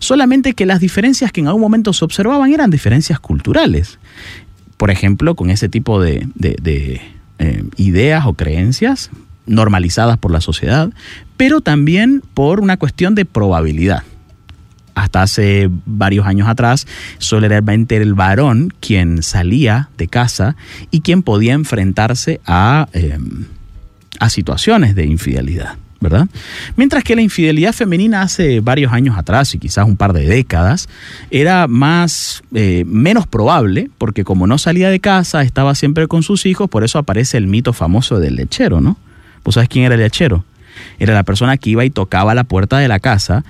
Solamente 0.00 0.54
que 0.54 0.66
las 0.66 0.80
diferencias 0.80 1.30
que 1.30 1.42
en 1.42 1.46
algún 1.46 1.62
momento 1.62 1.92
se 1.92 2.04
observaban 2.04 2.52
eran 2.52 2.72
diferencias 2.72 3.20
culturales. 3.20 4.00
Por 4.76 4.90
ejemplo, 4.90 5.36
con 5.36 5.50
ese 5.50 5.68
tipo 5.68 6.00
de 6.00 6.26
eh, 7.38 7.64
ideas 7.76 8.26
o 8.26 8.34
creencias 8.34 9.10
normalizadas 9.46 10.18
por 10.18 10.30
la 10.30 10.40
sociedad, 10.40 10.90
pero 11.36 11.60
también 11.60 12.22
por 12.34 12.60
una 12.60 12.76
cuestión 12.76 13.14
de 13.14 13.24
probabilidad. 13.24 14.02
Hasta 14.94 15.22
hace 15.22 15.68
varios 15.84 16.26
años 16.26 16.48
atrás, 16.48 16.86
solamente 17.18 17.96
era 17.96 18.04
el 18.04 18.14
varón 18.14 18.72
quien 18.80 19.22
salía 19.22 19.90
de 19.98 20.08
casa 20.08 20.56
y 20.90 21.00
quien 21.00 21.22
podía 21.22 21.52
enfrentarse 21.52 22.40
a, 22.46 22.88
em, 22.92 23.44
a 24.18 24.30
situaciones 24.30 24.94
de 24.94 25.04
infidelidad. 25.04 25.76
¿Verdad? 26.00 26.28
Mientras 26.76 27.04
que 27.04 27.16
la 27.16 27.22
infidelidad 27.22 27.72
femenina 27.72 28.22
hace 28.22 28.60
varios 28.60 28.92
años 28.92 29.16
atrás 29.16 29.54
y 29.54 29.58
quizás 29.58 29.86
un 29.86 29.96
par 29.96 30.12
de 30.12 30.26
décadas 30.26 30.88
era 31.30 31.66
más 31.68 32.42
eh, 32.54 32.84
menos 32.86 33.26
probable 33.26 33.90
porque 33.98 34.24
como 34.24 34.46
no 34.46 34.58
salía 34.58 34.90
de 34.90 35.00
casa 35.00 35.42
estaba 35.42 35.74
siempre 35.74 36.06
con 36.06 36.22
sus 36.22 36.46
hijos 36.46 36.68
por 36.68 36.84
eso 36.84 36.98
aparece 36.98 37.38
el 37.38 37.46
mito 37.46 37.72
famoso 37.72 38.20
del 38.20 38.36
lechero, 38.36 38.80
¿no? 38.80 38.98
¿Vos 39.44 39.54
sabés 39.54 39.68
quién 39.68 39.84
era 39.84 39.94
el 39.94 40.00
lechero? 40.00 40.44
Era 40.98 41.14
la 41.14 41.22
persona 41.22 41.56
que 41.56 41.70
iba 41.70 41.84
y 41.84 41.90
tocaba 41.90 42.34
la 42.34 42.44
puerta 42.44 42.78
de 42.78 42.88
la 42.88 42.98
casa, 42.98 43.44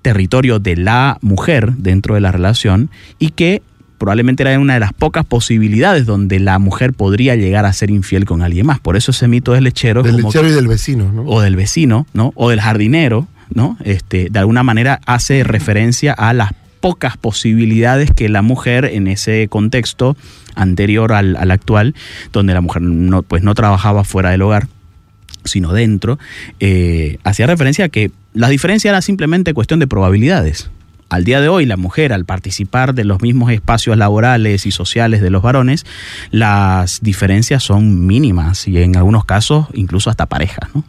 territorio 0.00 0.58
de 0.58 0.76
la 0.76 1.18
mujer 1.20 1.72
dentro 1.76 2.14
de 2.14 2.20
la 2.20 2.32
relación 2.32 2.90
y 3.18 3.30
que 3.30 3.62
probablemente 4.02 4.42
era 4.42 4.58
una 4.58 4.74
de 4.74 4.80
las 4.80 4.92
pocas 4.92 5.24
posibilidades 5.24 6.06
donde 6.06 6.40
la 6.40 6.58
mujer 6.58 6.92
podría 6.92 7.36
llegar 7.36 7.66
a 7.66 7.72
ser 7.72 7.88
infiel 7.88 8.24
con 8.24 8.42
alguien 8.42 8.66
más. 8.66 8.80
Por 8.80 8.96
eso 8.96 9.12
ese 9.12 9.28
mito 9.28 9.52
del 9.52 9.62
lechero. 9.62 10.02
Del 10.02 10.16
lechero 10.16 10.48
y 10.48 10.50
del 10.50 10.66
vecino, 10.66 11.12
¿no? 11.12 11.22
O 11.22 11.40
del 11.40 11.54
vecino, 11.54 12.08
¿no? 12.12 12.32
O 12.34 12.50
del 12.50 12.60
jardinero, 12.60 13.28
¿no? 13.54 13.78
Este, 13.84 14.26
de 14.28 14.38
alguna 14.40 14.64
manera 14.64 15.00
hace 15.06 15.44
referencia 15.44 16.12
a 16.14 16.32
las 16.32 16.50
pocas 16.80 17.16
posibilidades 17.16 18.10
que 18.10 18.28
la 18.28 18.42
mujer 18.42 18.86
en 18.86 19.06
ese 19.06 19.46
contexto 19.46 20.16
anterior 20.56 21.12
al, 21.12 21.36
actual, 21.52 21.94
donde 22.32 22.54
la 22.54 22.60
mujer 22.60 22.82
no, 22.82 23.22
pues 23.22 23.44
no 23.44 23.54
trabajaba 23.54 24.02
fuera 24.02 24.30
del 24.30 24.42
hogar, 24.42 24.66
sino 25.44 25.72
dentro, 25.72 26.18
eh, 26.58 27.18
hacía 27.22 27.46
referencia 27.46 27.84
a 27.84 27.88
que 27.88 28.10
la 28.34 28.48
diferencia 28.48 28.88
era 28.88 29.00
simplemente 29.00 29.54
cuestión 29.54 29.78
de 29.78 29.86
probabilidades 29.86 30.72
al 31.12 31.24
día 31.24 31.42
de 31.42 31.48
hoy 31.48 31.66
la 31.66 31.76
mujer 31.76 32.14
al 32.14 32.24
participar 32.24 32.94
de 32.94 33.04
los 33.04 33.20
mismos 33.20 33.52
espacios 33.52 33.98
laborales 33.98 34.64
y 34.64 34.70
sociales 34.70 35.20
de 35.20 35.28
los 35.28 35.42
varones, 35.42 35.84
las 36.30 37.00
diferencias 37.02 37.62
son 37.62 38.06
mínimas 38.06 38.66
y 38.66 38.78
en 38.78 38.96
algunos 38.96 39.26
casos 39.26 39.66
incluso 39.74 40.08
hasta 40.08 40.24
parejas, 40.24 40.70
¿no? 40.74 40.82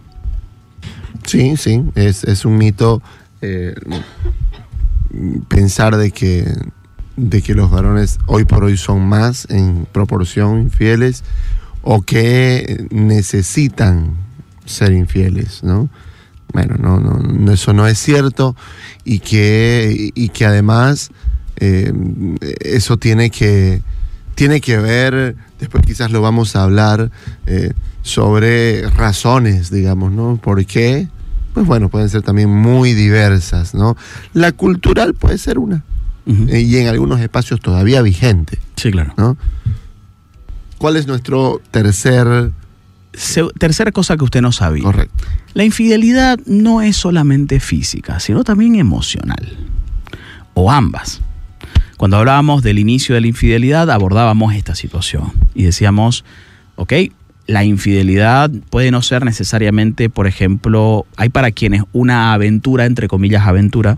Sí, 1.26 1.58
sí, 1.58 1.84
es, 1.96 2.46
un 2.46 2.58
mito 2.58 3.02
eh, 3.42 3.76
pensar 5.50 5.98
de 5.98 6.12
que, 6.12 6.46
de 7.18 7.42
que 7.42 7.54
los 7.54 7.70
varones 7.70 8.18
hoy 8.26 8.46
por 8.46 8.64
hoy 8.64 8.78
son 8.78 9.06
más 9.06 9.46
en 9.50 9.86
proporción 9.92 10.62
infieles 10.62 11.26
o 11.82 12.02
que 12.02 12.88
necesitan 12.92 14.16
ser 14.64 14.94
infieles, 14.94 15.64
¿no? 15.64 15.90
Bueno, 16.54 16.76
no, 16.80 17.00
no, 17.00 17.52
eso 17.52 17.74
no 17.74 17.88
es 17.88 17.98
cierto 17.98 18.56
y 19.04 19.20
que, 19.20 20.12
y 20.14 20.30
que 20.30 20.46
además 20.46 21.10
eh, 21.58 21.92
eso 22.62 22.98
tiene 22.98 23.30
que, 23.30 23.82
tiene 24.36 24.62
que 24.62 24.78
ver, 24.78 25.36
después 25.60 25.84
quizás 25.86 26.12
lo 26.12 26.22
vamos 26.22 26.56
a 26.56 26.64
hablar, 26.64 27.12
eh, 27.48 27.74
sobre 28.04 28.88
razones, 28.90 29.72
digamos, 29.72 30.12
¿no? 30.12 30.38
¿Por 30.38 30.66
qué? 30.66 31.08
Pues 31.54 31.66
bueno, 31.66 31.90
pueden 31.90 32.10
ser 32.10 32.22
también 32.22 32.50
muy 32.50 32.94
diversas, 32.94 33.74
¿no? 33.74 33.96
La 34.34 34.52
cultural 34.52 35.14
puede 35.14 35.38
ser 35.38 35.58
una. 35.58 35.84
Eh, 36.26 36.62
y 36.62 36.78
en 36.78 36.88
algunos 36.88 37.20
espacios 37.20 37.60
todavía 37.60 38.02
vigente. 38.02 38.60
Sí, 38.76 38.92
claro. 38.92 39.14
¿no? 39.18 39.38
¿Cuál 40.78 40.96
es 40.96 41.08
nuestro 41.08 41.62
tercer 41.72 42.52
tercera 43.58 43.92
cosa 43.92 44.18
que 44.18 44.24
usted 44.24 44.42
no 44.42 44.52
sabía. 44.52 44.84
Correcto. 44.84 45.26
La 45.54 45.64
infidelidad 45.64 46.40
no 46.46 46.82
es 46.82 46.98
solamente 46.98 47.60
física, 47.60 48.20
sino 48.20 48.44
también 48.44 48.76
emocional. 48.76 49.58
O 50.54 50.72
ambas. 50.72 51.22
Cuando 51.98 52.18
hablábamos 52.18 52.64
del 52.64 52.80
inicio 52.80 53.16
de 53.16 53.22
la 53.22 53.28
infidelidad, 53.28 53.90
abordábamos 53.90 54.54
esta 54.56 54.76
situación 54.76 55.32
y 55.54 55.64
decíamos, 55.64 56.26
ok, 56.76 56.94
la 57.46 57.64
infidelidad 57.64 58.50
puede 58.70 58.92
no 58.92 59.02
ser 59.02 59.26
necesariamente, 59.26 60.10
por 60.10 60.28
ejemplo, 60.28 61.06
hay 61.18 61.30
para 61.30 61.52
quienes 61.52 61.84
una 61.92 62.34
aventura, 62.34 62.86
entre 62.86 63.08
comillas, 63.08 63.46
aventura, 63.46 63.98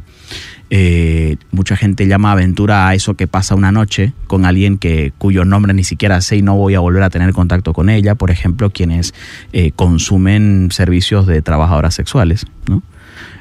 eh, 0.71 1.37
mucha 1.51 1.75
gente 1.75 2.07
llama 2.07 2.31
aventura 2.31 2.87
a 2.87 2.95
eso 2.95 3.13
que 3.13 3.27
pasa 3.27 3.53
una 3.53 3.71
noche 3.71 4.13
con 4.25 4.45
alguien 4.45 4.79
que 4.79 5.13
cuyo 5.19 5.45
nombre 5.45 5.75
ni 5.75 5.83
siquiera 5.83 6.19
sé 6.21 6.37
y 6.37 6.41
no 6.41 6.55
voy 6.55 6.73
a 6.73 6.79
volver 6.79 7.03
a 7.03 7.11
tener 7.11 7.33
contacto 7.33 7.73
con 7.73 7.89
ella. 7.89 8.15
Por 8.15 8.31
ejemplo, 8.31 8.71
quienes 8.71 9.13
eh, 9.53 9.71
consumen 9.75 10.69
servicios 10.71 11.27
de 11.27 11.41
trabajadoras 11.41 11.93
sexuales. 11.93 12.45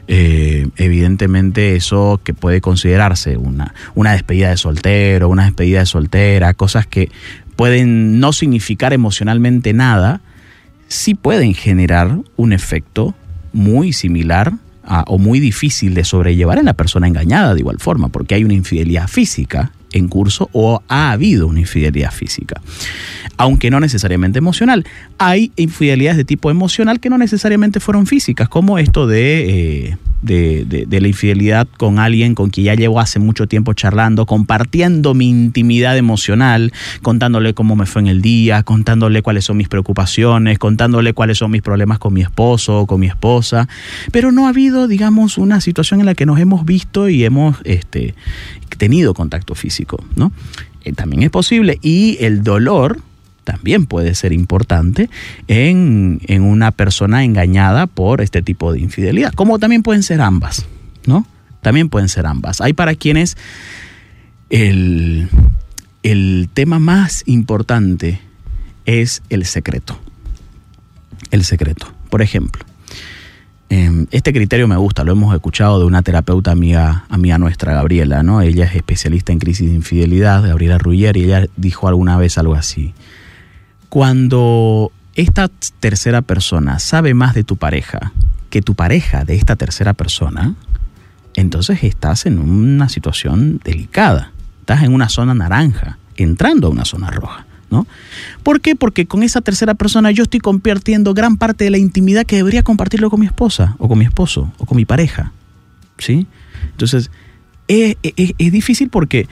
Eh, 0.06 0.68
evidentemente 0.76 1.76
eso 1.76 2.20
que 2.22 2.34
puede 2.34 2.60
considerarse 2.60 3.38
una, 3.38 3.74
una 3.94 4.12
despedida 4.12 4.50
de 4.50 4.58
soltero, 4.58 5.30
una 5.30 5.44
despedida 5.44 5.78
de 5.80 5.86
soltera, 5.86 6.52
cosas 6.52 6.86
que 6.86 7.10
pueden 7.56 8.20
no 8.20 8.32
significar 8.32 8.92
emocionalmente 8.92 9.72
nada, 9.72 10.20
sí 10.88 11.14
pueden 11.14 11.54
generar 11.54 12.18
un 12.36 12.52
efecto 12.52 13.14
muy 13.52 13.92
similar 13.92 14.52
o 15.06 15.18
muy 15.18 15.40
difícil 15.40 15.94
de 15.94 16.04
sobrellevar 16.04 16.58
en 16.58 16.66
la 16.66 16.74
persona 16.74 17.08
engañada 17.08 17.54
de 17.54 17.60
igual 17.60 17.78
forma, 17.78 18.08
porque 18.08 18.34
hay 18.34 18.44
una 18.44 18.54
infidelidad 18.54 19.08
física 19.08 19.72
en 19.92 20.08
curso 20.08 20.50
o 20.52 20.82
ha 20.88 21.12
habido 21.12 21.46
una 21.46 21.60
infidelidad 21.60 22.10
física, 22.10 22.60
aunque 23.36 23.70
no 23.70 23.80
necesariamente 23.80 24.38
emocional. 24.38 24.84
Hay 25.18 25.52
infidelidades 25.56 26.18
de 26.18 26.24
tipo 26.24 26.50
emocional 26.50 27.00
que 27.00 27.10
no 27.10 27.16
necesariamente 27.16 27.80
fueron 27.80 28.06
físicas, 28.06 28.48
como 28.48 28.78
esto 28.78 29.06
de... 29.06 29.88
Eh, 29.90 29.96
de, 30.24 30.86
la 30.90 31.08
infidelidad 31.08 31.68
con 31.76 31.98
alguien 31.98 32.34
con 32.34 32.50
quien 32.50 32.66
ya 32.66 32.74
llevo 32.74 33.00
hace 33.00 33.18
mucho 33.18 33.46
tiempo 33.46 33.74
charlando, 33.74 34.26
compartiendo 34.26 35.14
mi 35.14 35.28
intimidad 35.28 35.96
emocional, 35.96 36.72
contándole 37.02 37.54
cómo 37.54 37.76
me 37.76 37.86
fue 37.86 38.02
en 38.02 38.08
el 38.08 38.22
día, 38.22 38.62
contándole 38.62 39.22
cuáles 39.22 39.44
son 39.44 39.56
mis 39.56 39.68
preocupaciones, 39.68 40.58
contándole 40.58 41.12
cuáles 41.12 41.38
son 41.38 41.50
mis 41.50 41.62
problemas 41.62 41.98
con 41.98 42.14
mi 42.14 42.22
esposo 42.22 42.80
o 42.80 42.86
con 42.86 43.00
mi 43.00 43.06
esposa. 43.06 43.68
Pero 44.12 44.32
no 44.32 44.46
ha 44.46 44.50
habido, 44.50 44.88
digamos, 44.88 45.38
una 45.38 45.60
situación 45.60 46.00
en 46.00 46.06
la 46.06 46.14
que 46.14 46.26
nos 46.26 46.38
hemos 46.38 46.64
visto 46.64 47.08
y 47.08 47.24
hemos 47.24 47.56
este, 47.64 48.14
tenido 48.78 49.14
contacto 49.14 49.54
físico, 49.54 50.02
¿no? 50.16 50.32
Eh, 50.84 50.92
también 50.92 51.22
es 51.22 51.30
posible. 51.30 51.78
Y 51.82 52.18
el 52.20 52.42
dolor, 52.42 53.00
también 53.44 53.86
puede 53.86 54.14
ser 54.14 54.32
importante 54.32 55.08
en, 55.46 56.20
una 56.40 56.72
persona 56.72 57.24
engañada 57.24 57.86
por 57.86 58.20
este 58.20 58.42
tipo 58.42 58.72
de 58.72 58.80
infidelidad, 58.80 59.32
como 59.32 59.58
también 59.58 59.82
pueden 59.82 60.02
ser 60.02 60.20
ambas, 60.20 60.66
¿no? 61.06 61.26
También 61.62 61.88
pueden 61.88 62.08
ser 62.08 62.26
ambas. 62.26 62.60
Hay 62.60 62.72
para 62.72 62.94
quienes 62.94 63.36
el, 64.50 65.28
el 66.02 66.48
tema 66.52 66.78
más 66.78 67.22
importante 67.26 68.20
es 68.84 69.22
el 69.30 69.44
secreto. 69.44 69.98
El 71.30 71.44
secreto. 71.44 71.92
Por 72.10 72.22
ejemplo, 72.22 72.64
em, 73.70 74.06
este 74.10 74.32
criterio 74.32 74.68
me 74.68 74.76
gusta, 74.76 75.04
lo 75.04 75.12
hemos 75.12 75.34
escuchado 75.34 75.78
de 75.78 75.86
una 75.86 76.02
terapeuta 76.02 76.50
amiga, 76.50 77.06
amiga 77.08 77.38
nuestra, 77.38 77.74
Gabriela, 77.74 78.22
¿no? 78.22 78.42
Ella 78.42 78.66
es 78.66 78.74
especialista 78.76 79.32
en 79.32 79.38
crisis 79.38 79.68
de 79.68 79.74
infidelidad, 79.74 80.46
Gabriela 80.46 80.78
Ruggier, 80.78 81.16
y 81.16 81.24
ella 81.24 81.46
dijo 81.56 81.88
alguna 81.88 82.16
vez 82.18 82.38
algo 82.38 82.54
así. 82.54 82.94
Cuando 83.94 84.90
esta 85.14 85.48
tercera 85.78 86.20
persona 86.20 86.80
sabe 86.80 87.14
más 87.14 87.32
de 87.32 87.44
tu 87.44 87.56
pareja 87.56 88.10
que 88.50 88.60
tu 88.60 88.74
pareja 88.74 89.24
de 89.24 89.36
esta 89.36 89.54
tercera 89.54 89.92
persona, 89.92 90.56
entonces 91.34 91.84
estás 91.84 92.26
en 92.26 92.40
una 92.40 92.88
situación 92.88 93.60
delicada. 93.62 94.32
Estás 94.58 94.82
en 94.82 94.92
una 94.92 95.08
zona 95.08 95.32
naranja, 95.32 95.98
entrando 96.16 96.66
a 96.66 96.70
una 96.70 96.84
zona 96.84 97.12
roja. 97.12 97.46
¿no? 97.70 97.86
¿Por 98.42 98.60
qué? 98.60 98.74
Porque 98.74 99.06
con 99.06 99.22
esa 99.22 99.42
tercera 99.42 99.74
persona 99.74 100.10
yo 100.10 100.24
estoy 100.24 100.40
compartiendo 100.40 101.14
gran 101.14 101.36
parte 101.36 101.62
de 101.62 101.70
la 101.70 101.78
intimidad 101.78 102.26
que 102.26 102.34
debería 102.34 102.64
compartirlo 102.64 103.10
con 103.10 103.20
mi 103.20 103.26
esposa, 103.26 103.76
o 103.78 103.86
con 103.86 103.96
mi 103.96 104.06
esposo, 104.06 104.52
o 104.58 104.66
con 104.66 104.76
mi 104.76 104.86
pareja. 104.86 105.30
¿Sí? 105.98 106.26
Entonces, 106.72 107.12
es, 107.68 107.96
es 108.02 108.50
difícil 108.50 108.88
porque 108.88 109.28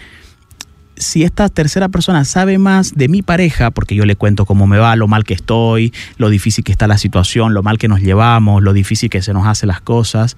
si 1.02 1.24
esta 1.24 1.48
tercera 1.48 1.88
persona 1.88 2.24
sabe 2.24 2.58
más 2.58 2.94
de 2.94 3.08
mi 3.08 3.22
pareja, 3.22 3.70
porque 3.70 3.94
yo 3.94 4.06
le 4.06 4.16
cuento 4.16 4.46
cómo 4.46 4.66
me 4.66 4.78
va, 4.78 4.96
lo 4.96 5.08
mal 5.08 5.24
que 5.24 5.34
estoy, 5.34 5.92
lo 6.16 6.30
difícil 6.30 6.64
que 6.64 6.72
está 6.72 6.86
la 6.86 6.98
situación, 6.98 7.54
lo 7.54 7.62
mal 7.62 7.78
que 7.78 7.88
nos 7.88 8.00
llevamos, 8.00 8.62
lo 8.62 8.72
difícil 8.72 9.10
que 9.10 9.22
se 9.22 9.32
nos 9.32 9.46
hace 9.46 9.66
las 9.66 9.80
cosas, 9.80 10.36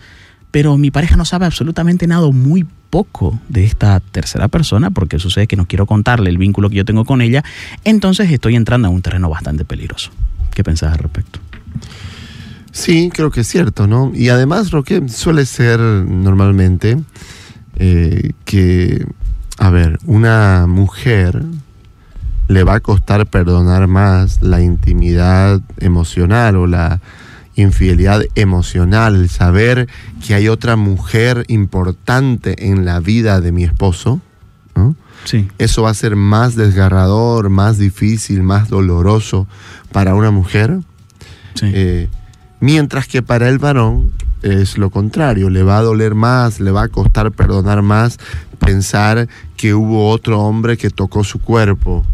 pero 0.50 0.76
mi 0.76 0.90
pareja 0.90 1.16
no 1.16 1.24
sabe 1.24 1.46
absolutamente 1.46 2.06
nada, 2.06 2.28
muy 2.30 2.66
poco 2.90 3.40
de 3.48 3.64
esta 3.64 3.98
tercera 4.00 4.48
persona, 4.48 4.90
porque 4.90 5.18
sucede 5.18 5.46
que 5.46 5.56
no 5.56 5.66
quiero 5.66 5.86
contarle 5.86 6.30
el 6.30 6.38
vínculo 6.38 6.70
que 6.70 6.76
yo 6.76 6.84
tengo 6.84 7.04
con 7.04 7.20
ella, 7.22 7.44
entonces 7.84 8.30
estoy 8.30 8.54
entrando 8.54 8.88
en 8.88 8.94
un 8.94 9.02
terreno 9.02 9.28
bastante 9.28 9.64
peligroso. 9.64 10.10
¿Qué 10.52 10.62
pensás 10.62 10.92
al 10.92 10.98
respecto? 10.98 11.40
Sí, 12.70 13.10
creo 13.12 13.30
que 13.30 13.40
es 13.40 13.48
cierto, 13.48 13.86
¿no? 13.86 14.12
Y 14.14 14.28
además, 14.28 14.72
lo 14.72 14.82
que 14.82 15.08
suele 15.08 15.46
ser 15.46 15.80
normalmente 15.80 16.98
eh, 17.76 18.32
que 18.44 19.04
a 19.58 19.70
ver, 19.70 19.98
una 20.06 20.66
mujer 20.66 21.42
le 22.48 22.64
va 22.64 22.74
a 22.74 22.80
costar 22.80 23.26
perdonar 23.26 23.86
más 23.86 24.42
la 24.42 24.60
intimidad 24.60 25.60
emocional 25.78 26.56
o 26.56 26.66
la 26.66 27.00
infidelidad 27.54 28.22
emocional, 28.34 29.14
el 29.14 29.28
saber 29.28 29.88
que 30.26 30.34
hay 30.34 30.48
otra 30.48 30.76
mujer 30.76 31.44
importante 31.48 32.68
en 32.68 32.84
la 32.84 33.00
vida 33.00 33.40
de 33.40 33.52
mi 33.52 33.64
esposo, 33.64 34.20
¿no? 34.74 34.96
Sí. 35.24 35.48
Eso 35.58 35.82
va 35.82 35.90
a 35.90 35.94
ser 35.94 36.16
más 36.16 36.54
desgarrador, 36.56 37.48
más 37.48 37.78
difícil, 37.78 38.42
más 38.42 38.68
doloroso 38.68 39.46
para 39.92 40.14
una 40.14 40.30
mujer. 40.30 40.80
Sí. 41.54 41.70
Eh, 41.72 42.08
Mientras 42.64 43.08
que 43.08 43.20
para 43.20 43.50
el 43.50 43.58
varón 43.58 44.10
es 44.44 44.76
lo 44.76 44.90
contrario, 44.90 45.48
le 45.48 45.62
va 45.62 45.78
a 45.78 45.82
doler 45.82 46.14
más, 46.14 46.60
le 46.60 46.70
va 46.70 46.84
a 46.84 46.88
costar 46.88 47.32
perdonar 47.32 47.80
más 47.82 48.18
pensar 48.58 49.28
que 49.56 49.74
hubo 49.74 50.10
otro 50.10 50.40
hombre 50.40 50.76
que 50.76 50.90
tocó 50.90 51.24
su 51.24 51.40
cuerpo, 51.40 52.04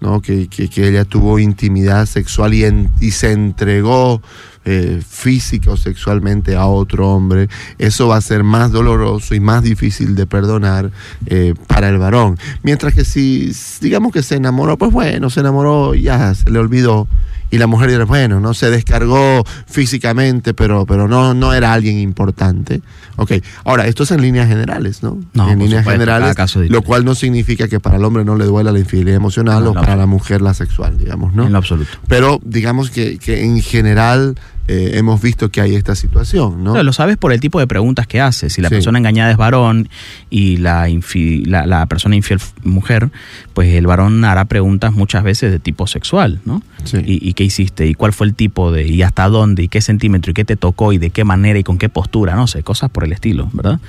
¿no? 0.00 0.20
que, 0.20 0.48
que, 0.48 0.68
que 0.68 0.88
ella 0.88 1.04
tuvo 1.04 1.38
intimidad 1.38 2.06
sexual 2.06 2.54
y, 2.54 2.64
en, 2.64 2.90
y 3.00 3.10
se 3.10 3.32
entregó 3.32 4.22
eh, 4.64 5.02
física 5.06 5.70
o 5.72 5.76
sexualmente 5.76 6.54
a 6.56 6.66
otro 6.66 7.08
hombre, 7.10 7.48
eso 7.78 8.08
va 8.08 8.16
a 8.16 8.20
ser 8.20 8.44
más 8.44 8.70
doloroso 8.72 9.34
y 9.34 9.40
más 9.40 9.62
difícil 9.62 10.14
de 10.14 10.26
perdonar 10.26 10.90
eh, 11.26 11.54
para 11.66 11.88
el 11.88 11.98
varón. 11.98 12.38
Mientras 12.62 12.94
que 12.94 13.04
si, 13.04 13.52
digamos 13.80 14.12
que 14.12 14.22
se 14.22 14.36
enamoró, 14.36 14.78
pues 14.78 14.92
bueno, 14.92 15.30
se 15.30 15.40
enamoró, 15.40 15.94
ya 15.94 16.34
se 16.34 16.50
le 16.50 16.58
olvidó 16.58 17.08
y 17.52 17.58
la 17.58 17.66
mujer 17.66 17.90
dirá, 17.90 18.06
bueno, 18.06 18.40
no 18.40 18.54
se 18.54 18.70
descargó 18.70 19.44
físicamente, 19.66 20.54
pero, 20.54 20.86
pero 20.86 21.06
no, 21.06 21.34
no 21.34 21.52
era 21.52 21.74
alguien 21.74 21.98
importante. 21.98 22.80
Ok, 23.16 23.32
ahora, 23.64 23.86
esto 23.86 24.04
es 24.04 24.10
en 24.10 24.22
líneas 24.22 24.48
generales, 24.48 25.02
¿no? 25.02 25.18
No, 25.34 25.50
en 25.50 25.58
líneas 25.58 25.82
supuesto, 25.82 25.90
generales, 25.90 26.34
caso 26.34 26.60
lo 26.62 26.80
cual 26.80 27.04
no 27.04 27.14
significa 27.14 27.68
que 27.68 27.78
para 27.78 27.96
el 27.98 28.04
hombre 28.04 28.24
no 28.24 28.36
le 28.36 28.46
duela 28.46 28.72
la 28.72 28.78
infidelidad 28.78 29.16
emocional 29.16 29.64
No, 29.64 29.72
o 29.72 29.74
no. 29.74 29.80
para 29.82 29.96
la 29.96 30.06
mujer 30.06 30.40
la 30.40 30.54
sexual, 30.54 30.96
digamos, 30.96 31.34
¿no? 31.34 31.44
En 31.46 31.52
lo 31.52 31.58
absoluto. 31.58 31.90
Pero 32.08 32.40
digamos 32.42 32.90
que, 32.90 33.18
que 33.18 33.44
en 33.44 33.60
general 33.60 34.34
eh, 34.68 34.92
hemos 34.94 35.20
visto 35.20 35.50
que 35.50 35.60
hay 35.60 35.74
esta 35.74 35.94
situación, 35.96 36.62
¿no? 36.62 36.72
Claro, 36.72 36.84
lo 36.84 36.92
sabes 36.92 37.16
por 37.16 37.32
el 37.32 37.40
tipo 37.40 37.58
de 37.58 37.66
preguntas 37.66 38.06
que 38.06 38.20
hace. 38.20 38.48
Si 38.48 38.60
la 38.62 38.68
Sí. 38.68 38.76
persona 38.76 38.98
engañada 38.98 39.30
es 39.30 39.36
varón 39.36 39.88
y 40.30 40.58
la, 40.58 40.88
infi- 40.88 41.44
la, 41.46 41.66
la 41.66 41.86
persona 41.86 42.14
infiel 42.16 42.38
mujer, 42.62 43.10
pues 43.54 43.74
el 43.74 43.86
varón 43.86 44.24
hará 44.24 44.44
preguntas 44.44 44.92
muchas 44.92 45.24
veces 45.24 45.50
de 45.50 45.58
tipo 45.58 45.86
sexual, 45.86 46.40
¿no? 46.44 46.62
Sí. 46.84 46.98
¿Y, 47.04 47.28
y 47.28 47.34
qué 47.34 47.44
hiciste? 47.44 47.86
¿Y 47.86 47.94
cuál 47.94 48.12
fue 48.12 48.26
el 48.28 48.34
tipo 48.34 48.70
de? 48.72 48.86
¿Y 48.86 49.02
hasta 49.02 49.28
dónde? 49.28 49.64
¿Y 49.64 49.68
qué 49.68 49.80
centímetro? 49.80 50.30
¿Y 50.30 50.34
qué 50.34 50.44
te 50.44 50.56
tocó? 50.56 50.92
¿Y 50.92 50.98
de 50.98 51.10
qué 51.10 51.24
manera? 51.24 51.58
¿Y 51.58 51.64
con 51.64 51.76
qué 51.78 51.88
postura? 51.88 52.34
No 52.36 52.46
sé, 52.46 52.62
cosas 52.62 52.88
por 52.90 53.04
el 53.04 53.12
estilo, 53.12 53.50
¿verdad? 53.52 53.80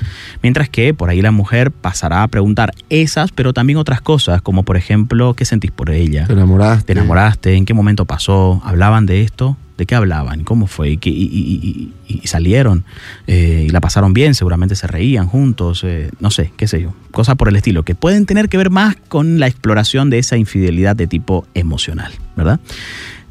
Mientras 0.42 0.70
que 0.70 0.94
por 0.94 1.10
ahí 1.10 1.22
la 1.22 1.32
mujer 1.32 1.72
pasará 1.72 2.24
a 2.24 2.28
preguntar 2.28 2.74
esas, 2.90 3.32
pero 3.32 3.54
también 3.54 3.78
otras 3.78 4.02
cosas, 4.02 4.42
como 4.42 4.64
por 4.64 4.78
ejemplo, 4.78 5.34
¿qué 5.36 5.46
sentís 5.46 5.72
por 5.72 5.92
ella? 5.92 6.26
¿Te 6.26 6.34
enamoraste? 6.34 6.86
¿Te 6.86 6.92
enamoraste? 7.00 7.56
¿En 7.56 7.66
qué 7.66 7.74
momento 7.74 8.06
pasó? 8.06 8.62
¿Hablaban 8.66 9.06
de 9.06 9.22
esto? 9.22 9.56
¿De 9.84 9.88
qué 9.88 9.96
hablaban? 9.96 10.46
¿Cómo 10.46 10.68
fue? 10.68 10.92
¿Y, 10.92 11.00
y- 11.04 11.10
y- 11.10 11.92
y- 12.08 12.22
y 12.24 12.28
salieron? 12.28 12.86
Eh, 13.28 13.66
¿Y 13.68 13.70
la 13.70 13.82
pasaron 13.82 14.14
bien? 14.14 14.34
Seguramente 14.34 14.78
se 14.78 14.88
reían 14.88 15.28
juntos. 15.28 15.84
eh, 15.84 16.10
no 16.22 16.32
sé, 16.32 16.54
qué 16.56 16.70
sé 16.70 16.82
yo. 16.82 16.94
Cosas 17.12 17.36
por 17.36 17.50
el 17.50 17.58
estilo, 17.58 17.84
que 17.84 17.94
pueden 17.94 18.26
tener 18.26 18.48
que 18.48 18.56
ver 18.56 18.70
más 18.70 18.96
con 19.10 19.42
la 19.42 19.48
exploración 19.48 20.10
de 20.10 20.20
esa 20.20 20.38
infidelidad 20.38 20.96
de 20.96 21.08
tipo 21.08 21.46
emocional, 21.54 22.14
¿verdad? 22.38 22.62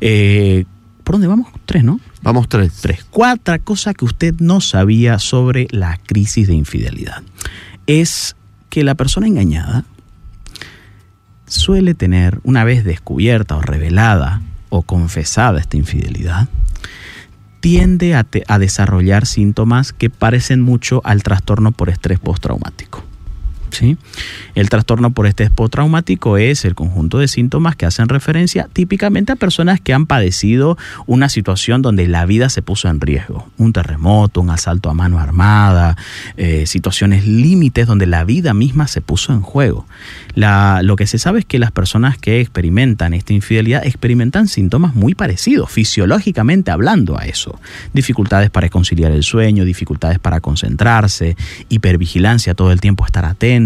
Eh, 0.02 0.66
¿Por 1.04 1.14
dónde 1.14 1.26
vamos? 1.26 1.49
Tres, 1.64 1.85
¿no? 1.85 2.00
Vamos 2.21 2.50
tres. 2.50 2.71
Tres. 2.82 3.02
Cuarta 3.04 3.59
cosa 3.59 3.94
que 3.94 4.04
usted 4.04 4.35
no 4.40 4.61
sabía 4.61 5.18
sobre 5.18 5.68
la 5.71 5.97
crisis 6.04 6.49
de 6.49 6.54
infidelidad 6.54 7.23
es 7.87 8.37
que 8.68 8.85
la 8.85 8.94
persona 8.94 9.26
engañada 9.26 9.87
suele 11.47 11.94
tener, 11.94 12.40
una 12.44 12.64
vez 12.64 12.85
descubierta 12.85 13.56
o 13.56 13.62
revelada 13.62 14.42
o 14.73 14.81
confesada 14.81 15.61
esta 15.61 15.76
infidelidad, 15.76 16.49
tiende 17.61 18.14
a, 18.14 18.26
a 18.49 18.59
desarrollar 18.59 19.26
síntomas 19.26 19.93
que 19.93 20.09
parecen 20.09 20.62
mucho 20.62 21.02
al 21.05 21.23
trastorno 21.23 21.73
por 21.73 21.91
estrés 21.91 22.19
postraumático. 22.19 23.05
¿Sí? 23.73 23.97
El 24.55 24.69
trastorno 24.69 25.11
por 25.11 25.26
estrés 25.26 25.50
postraumático 25.50 26.37
es 26.37 26.64
el 26.64 26.75
conjunto 26.75 27.19
de 27.19 27.29
síntomas 27.29 27.75
que 27.75 27.87
hacen 27.87 28.09
referencia 28.09 28.69
típicamente 28.73 29.33
a 29.33 29.37
personas 29.37 29.81
que 29.81 29.95
han 29.95 30.07
padecido 30.07 30.79
una 31.07 31.29
situación 31.29 31.83
donde 31.83 32.07
la 32.07 32.26
vida 32.26 32.49
se 32.49 32.62
puso 32.62 32.88
en 32.88 33.00
riesgo. 33.00 33.49
Un 33.59 33.73
terremoto, 33.73 34.41
un 34.41 34.50
asalto 34.50 34.91
a 34.91 34.95
mano 34.95 35.19
armada, 35.19 35.97
eh, 36.37 36.67
situaciones 36.67 37.26
límites 37.26 37.87
donde 37.87 38.07
la 38.07 38.25
vida 38.25 38.55
misma 38.55 38.87
se 38.87 39.00
puso 39.00 39.33
en 39.33 39.41
juego. 39.41 39.87
Lo 40.35 40.97
que 40.97 41.07
se 41.07 41.19
sabe 41.19 41.41
es 41.41 41.45
que 41.45 41.59
las 41.59 41.73
personas 41.73 42.19
que 42.19 42.41
experimentan 42.41 43.14
esta 43.14 43.33
infidelidad 43.33 43.85
experimentan 43.87 44.49
síntomas 44.49 44.95
muy 44.95 45.14
parecidos, 45.14 45.71
fisiológicamente 45.71 46.71
hablando 46.71 47.19
a 47.19 47.26
eso. 47.26 47.59
Dificultades 47.93 48.50
para 48.50 48.69
conciliar 48.69 49.12
el 49.12 49.23
sueño, 49.23 49.64
dificultades 49.64 50.19
para 50.19 50.41
concentrarse, 50.41 51.37
hipervigilancia 51.69 52.55
todo 52.55 52.73
el 52.73 52.81
tiempo, 52.81 53.07
estar 53.07 53.25
atento, 53.25 53.62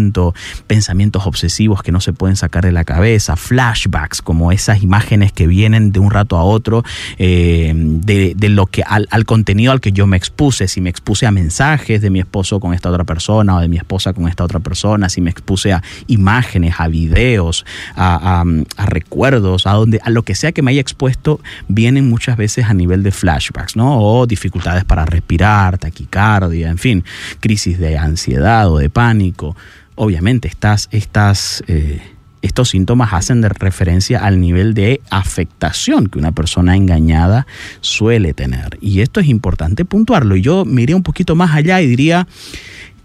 pensamientos 0.67 1.25
obsesivos 1.25 1.83
que 1.83 1.91
no 1.91 1.99
se 2.01 2.13
pueden 2.13 2.35
sacar 2.35 2.63
de 2.63 2.71
la 2.71 2.83
cabeza, 2.83 3.35
flashbacks, 3.35 4.21
como 4.21 4.51
esas 4.51 4.83
imágenes 4.83 5.31
que 5.31 5.47
vienen 5.47 5.91
de 5.91 5.99
un 5.99 6.11
rato 6.11 6.37
a 6.37 6.43
otro, 6.43 6.83
eh, 7.17 7.73
de, 7.75 8.49
lo 8.49 8.65
que 8.67 8.83
al, 8.83 9.07
contenido 9.25 9.71
al 9.71 9.81
que 9.81 9.91
yo 9.91 10.07
me 10.07 10.17
expuse, 10.17 10.67
si 10.67 10.81
me 10.81 10.89
expuse 10.89 11.25
a 11.25 11.31
mensajes 11.31 12.01
de 12.01 12.09
mi 12.09 12.19
esposo 12.19 12.59
con 12.59 12.73
esta 12.73 12.89
otra 12.89 13.03
persona 13.03 13.57
o 13.57 13.59
de 13.59 13.67
mi 13.67 13.77
esposa 13.77 14.13
con 14.13 14.27
esta 14.27 14.43
otra 14.43 14.59
persona, 14.59 15.09
si 15.09 15.21
me 15.21 15.29
expuse 15.29 15.73
a 15.73 15.83
imágenes, 16.07 16.75
a 16.79 16.87
videos, 16.87 17.65
a 17.95 18.43
recuerdos, 18.85 19.67
a 19.67 19.73
donde, 19.73 19.99
a 20.03 20.09
lo 20.09 20.23
que 20.23 20.35
sea 20.35 20.51
que 20.51 20.61
me 20.61 20.71
haya 20.71 20.81
expuesto, 20.81 21.39
vienen 21.67 22.09
muchas 22.09 22.37
veces 22.37 22.65
a 22.65 22.73
nivel 22.73 23.03
de 23.03 23.11
flashbacks, 23.11 23.75
¿no? 23.75 23.99
O 23.99 24.25
dificultades 24.27 24.85
para 24.85 25.05
respirar, 25.05 25.77
taquicardia, 25.77 26.69
en 26.69 26.77
fin, 26.77 27.03
crisis 27.39 27.79
de 27.79 27.97
ansiedad 27.97 28.71
o 28.71 28.77
de 28.77 28.89
pánico. 28.89 29.55
Obviamente, 29.97 30.47
estas, 30.47 31.63
eh, 31.67 31.99
estos 32.41 32.69
síntomas 32.69 33.13
hacen 33.13 33.41
de 33.41 33.49
referencia 33.49 34.19
al 34.23 34.39
nivel 34.39 34.73
de 34.73 35.01
afectación 35.09 36.07
que 36.07 36.19
una 36.19 36.31
persona 36.31 36.75
engañada 36.75 37.47
suele 37.81 38.33
tener. 38.33 38.77
Y 38.79 39.01
esto 39.01 39.19
es 39.19 39.27
importante 39.27 39.85
puntuarlo. 39.85 40.35
Y 40.35 40.43
yo 40.43 40.65
me 40.65 40.83
iría 40.83 40.95
un 40.95 41.03
poquito 41.03 41.35
más 41.35 41.55
allá 41.55 41.81
y 41.81 41.87
diría 41.87 42.27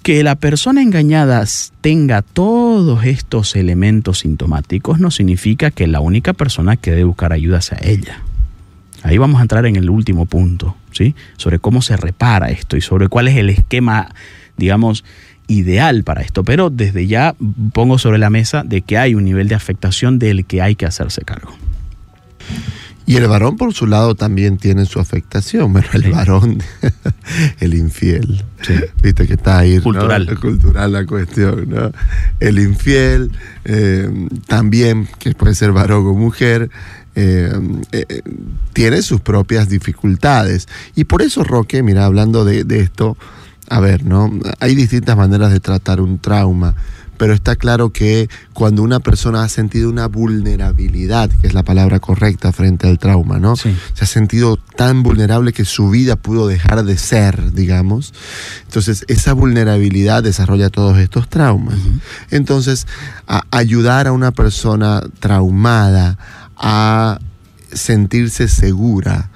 que 0.02 0.22
la 0.22 0.35
persona 0.35 0.83
engañada 0.83 1.44
tenga 1.81 2.22
todos 2.22 3.05
estos 3.05 3.57
elementos 3.57 4.20
sintomáticos 4.20 4.98
no 4.98 5.11
significa 5.11 5.70
que 5.70 5.87
la 5.87 6.00
única 6.00 6.33
persona 6.33 6.76
que 6.76 6.90
debe 6.90 7.05
buscar 7.05 7.33
ayuda 7.33 7.61
sea 7.62 7.78
ella. 7.83 8.20
Ahí 9.02 9.16
vamos 9.16 9.38
a 9.38 9.42
entrar 9.42 9.64
en 9.66 9.76
el 9.76 9.88
último 9.90 10.26
punto, 10.26 10.76
¿sí? 10.90 11.14
Sobre 11.37 11.59
cómo 11.59 11.83
se 11.83 11.96
repara 11.96 12.50
esto 12.50 12.76
y 12.76 12.81
sobre 12.81 13.09
cuál 13.09 13.28
es 13.28 13.37
el 13.37 13.48
esquema, 13.48 14.14
digamos, 14.57 15.05
ideal 15.48 16.05
para 16.05 16.22
esto. 16.22 16.44
Pero 16.44 16.70
desde 16.70 17.07
ya 17.07 17.35
pongo 17.72 17.98
sobre 17.98 18.18
la 18.18 18.31
mesa 18.31 18.62
de 18.64 18.83
que 18.83 18.98
hay 18.98 19.14
un 19.14 19.24
nivel 19.24 19.48
de 19.48 19.55
afectación 19.55 20.18
del 20.18 20.44
que 20.46 20.62
hay 20.62 20.76
que 20.76 20.87
hacerse 20.87 21.22
cargo. 21.22 21.52
Y 23.05 23.16
el 23.16 23.26
varón, 23.26 23.57
por 23.57 23.74
su 23.74 23.87
lado, 23.88 24.14
también 24.14 24.59
tiene 24.59 24.87
su 24.87 25.00
afectación. 25.00 25.72
Bueno, 25.72 25.88
el 25.92 26.05
Sí. 26.05 26.11
varón, 26.11 26.59
el 27.61 27.74
infiel. 27.74 28.44
Sí. 28.62 28.74
Viste 29.02 29.26
que 29.26 29.35
está 29.35 29.59
ahí. 29.59 29.76
¿no? 29.78 29.83
Cultural. 29.83 30.38
Cultural 30.40 30.92
la 30.92 31.05
cuestión, 31.05 31.68
¿no? 31.68 31.90
El 32.38 32.59
infiel, 32.61 33.33
eh, 33.64 34.09
también, 34.46 35.09
que 35.18 35.33
puede 35.35 35.55
ser 35.57 35.72
varón 35.72 36.07
o 36.07 36.14
mujer, 36.14 36.70
eh, 37.16 37.52
eh, 37.90 38.22
tiene 38.72 39.02
sus 39.02 39.20
propias 39.20 39.68
dificultades. 39.68 40.68
Y 40.94 41.05
por 41.05 41.22
eso, 41.22 41.42
Roque, 41.42 41.83
mira, 41.83 42.05
hablando 42.05 42.44
de, 42.44 42.62
de 42.62 42.81
esto, 42.81 43.16
a 43.68 43.81
ver, 43.81 44.05
¿no? 44.05 44.31
Hay 44.61 44.75
distintas 44.75 45.16
maneras 45.16 45.53
de 45.53 45.61
tratar 45.61 46.01
un 46.01 46.18
trauma. 46.18 46.75
Pero 47.18 47.35
está 47.35 47.55
claro 47.55 47.90
que 47.92 48.29
cuando 48.53 48.83
una 48.83 48.98
persona 48.98 49.44
ha 49.44 49.48
sentido 49.48 49.88
una 49.88 50.09
vulnerabilidad, 50.09 51.31
que 51.40 51.46
es 51.46 51.55
la 51.55 51.62
palabra 51.62 52.01
correcta 52.01 52.51
frente 52.53 52.88
al 52.88 52.98
trauma, 52.98 53.38
¿no? 53.38 53.55
Sí. 53.55 53.77
Se 53.94 54.05
ha 54.05 54.07
sentido 54.09 54.57
tan 54.57 55.05
vulnerable 55.05 55.53
que 55.53 55.64
su 55.64 55.90
vida 55.90 56.16
pudo 56.16 56.48
dejar 56.48 56.83
de 56.85 56.96
ser, 56.98 57.53
digamos. 57.53 58.12
Entonces, 58.64 59.05
esa 59.07 59.35
vulnerabilidad 59.35 60.25
desarrolla 60.25 60.68
todos 60.68 60.98
estos 60.98 61.29
traumas. 61.29 61.77
Entonces, 62.33 62.88
a- 63.29 63.44
ayudar 63.53 64.09
a 64.09 64.12
una 64.12 64.33
persona 64.33 65.03
traumada 65.20 66.18
a 66.57 67.20
sentirse 67.72 68.48
segura, 68.48 69.31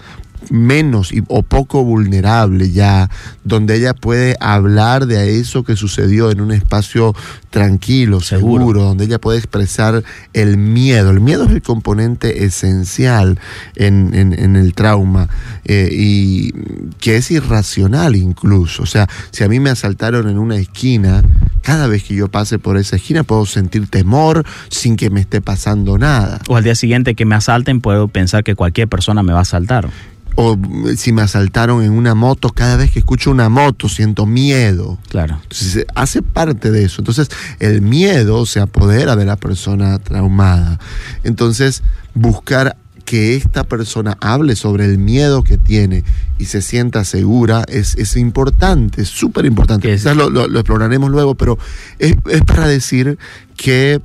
menos 0.51 1.13
y- 1.13 1.23
o 1.29 1.43
poco 1.43 1.83
vulnerable 1.85 2.71
ya, 2.71 3.11
donde 3.45 3.77
ella 3.77 3.95
puede 3.95 4.37
hablar 4.41 5.07
de 5.07 5.39
eso 5.41 5.65
que 5.65 5.77
sucedió 5.77 6.31
en 6.31 6.41
un 6.41 6.53
espacio 6.53 7.15
tranquilo, 7.51 8.21
seguro, 8.21 8.61
Seguro. 8.65 8.83
donde 8.83 9.05
ella 9.07 9.19
puede 9.19 9.39
expresar 9.39 10.03
el 10.35 10.57
miedo. 10.59 11.11
El 11.11 11.21
miedo 11.21 11.45
es 11.45 11.51
el 11.53 11.63
componente 11.63 12.45
esencial 12.45 13.39
en, 13.77 14.13
en- 14.15 14.33
en 14.39 14.57
el 14.57 14.75
trauma 14.75 15.29
eh, 15.65 15.89
y 15.93 16.53
que 17.01 17.17
es 17.17 17.31
irracional 17.31 18.15
incluso. 18.17 18.83
O 18.83 18.87
sea, 18.87 19.09
si 19.31 19.43
a 19.45 19.49
mí 19.49 19.59
me 19.61 19.71
asaltaron 19.71 20.29
en 20.29 20.39
una 20.39 20.57
esquina, 20.57 21.23
cada 21.63 21.87
vez 21.87 22.05
que 22.05 22.15
yo 22.15 22.29
pase 22.29 22.59
por 22.59 22.77
esa 22.77 22.97
esquina 22.97 23.23
puedo 23.25 23.47
sentir 23.47 23.89
temor 23.89 24.45
sin 24.69 24.97
que 24.97 25.11
me 25.11 25.21
esté 25.21 25.41
pasando 25.41 25.99
nada. 25.99 26.41
O 26.49 26.57
al 26.57 26.65
día 26.65 26.75
siguiente 26.75 27.15
que 27.15 27.25
me 27.25 27.35
asalten 27.35 27.81
puedo 27.81 28.09
pensar 28.09 28.45
que 28.45 28.55
cualquier 28.55 28.89
persona 28.89 29.23
me 29.23 29.33
va 29.33 29.41
a 29.41 29.43
asaltar. 29.43 29.89
O 30.37 30.57
si 30.97 31.13
me 31.13 31.23
asaltaron 31.23 31.83
en 31.83 31.93
una 31.93 32.15
moto, 32.15 32.51
cada 32.51 32.77
vez 32.77 32.91
que 32.91 32.99
escucho 32.99 33.31
una 33.31 33.49
moto 33.49 33.89
siento 33.89 34.27
miedo. 34.27 34.99
Claro. 35.09 35.39
Entonces, 35.43 35.77
eh, 35.77 35.87
hace 35.95 36.23
parte 36.23 36.71
de 36.71 36.85
eso. 36.85 37.01
Entonces, 37.01 37.29
el 37.59 37.83
miedo 37.83 38.45
se 38.47 38.61
apodera 38.61 39.17
de 39.17 39.25
la 39.25 39.37
persona 39.37 39.99
traumada. 39.99 40.79
Entonces, 41.25 41.83
buscar 42.15 42.77
que 43.07 43.37
esta 43.37 43.65
persona 43.65 44.19
hable 44.21 44.57
sobre 44.57 44.85
el 44.85 44.99
miedo 44.99 45.43
que 45.43 45.57
tiene 45.57 46.05
y 46.39 46.47
se 46.47 46.61
sienta 46.61 47.05
segura 47.05 47.65
es, 47.69 47.97
es 47.97 48.17
importante, 48.17 49.03
es 49.03 49.09
súper 49.09 49.47
importante. 49.47 49.91
Quizás 49.91 50.17
lo, 50.17 50.29
lo, 50.29 50.45
exploraremos 50.59 51.11
luego, 51.11 51.37
pero 51.37 51.57
es, 51.99 52.17
es 52.29 52.43
para 52.43 52.67
decir 52.67 53.17
que 53.57 54.03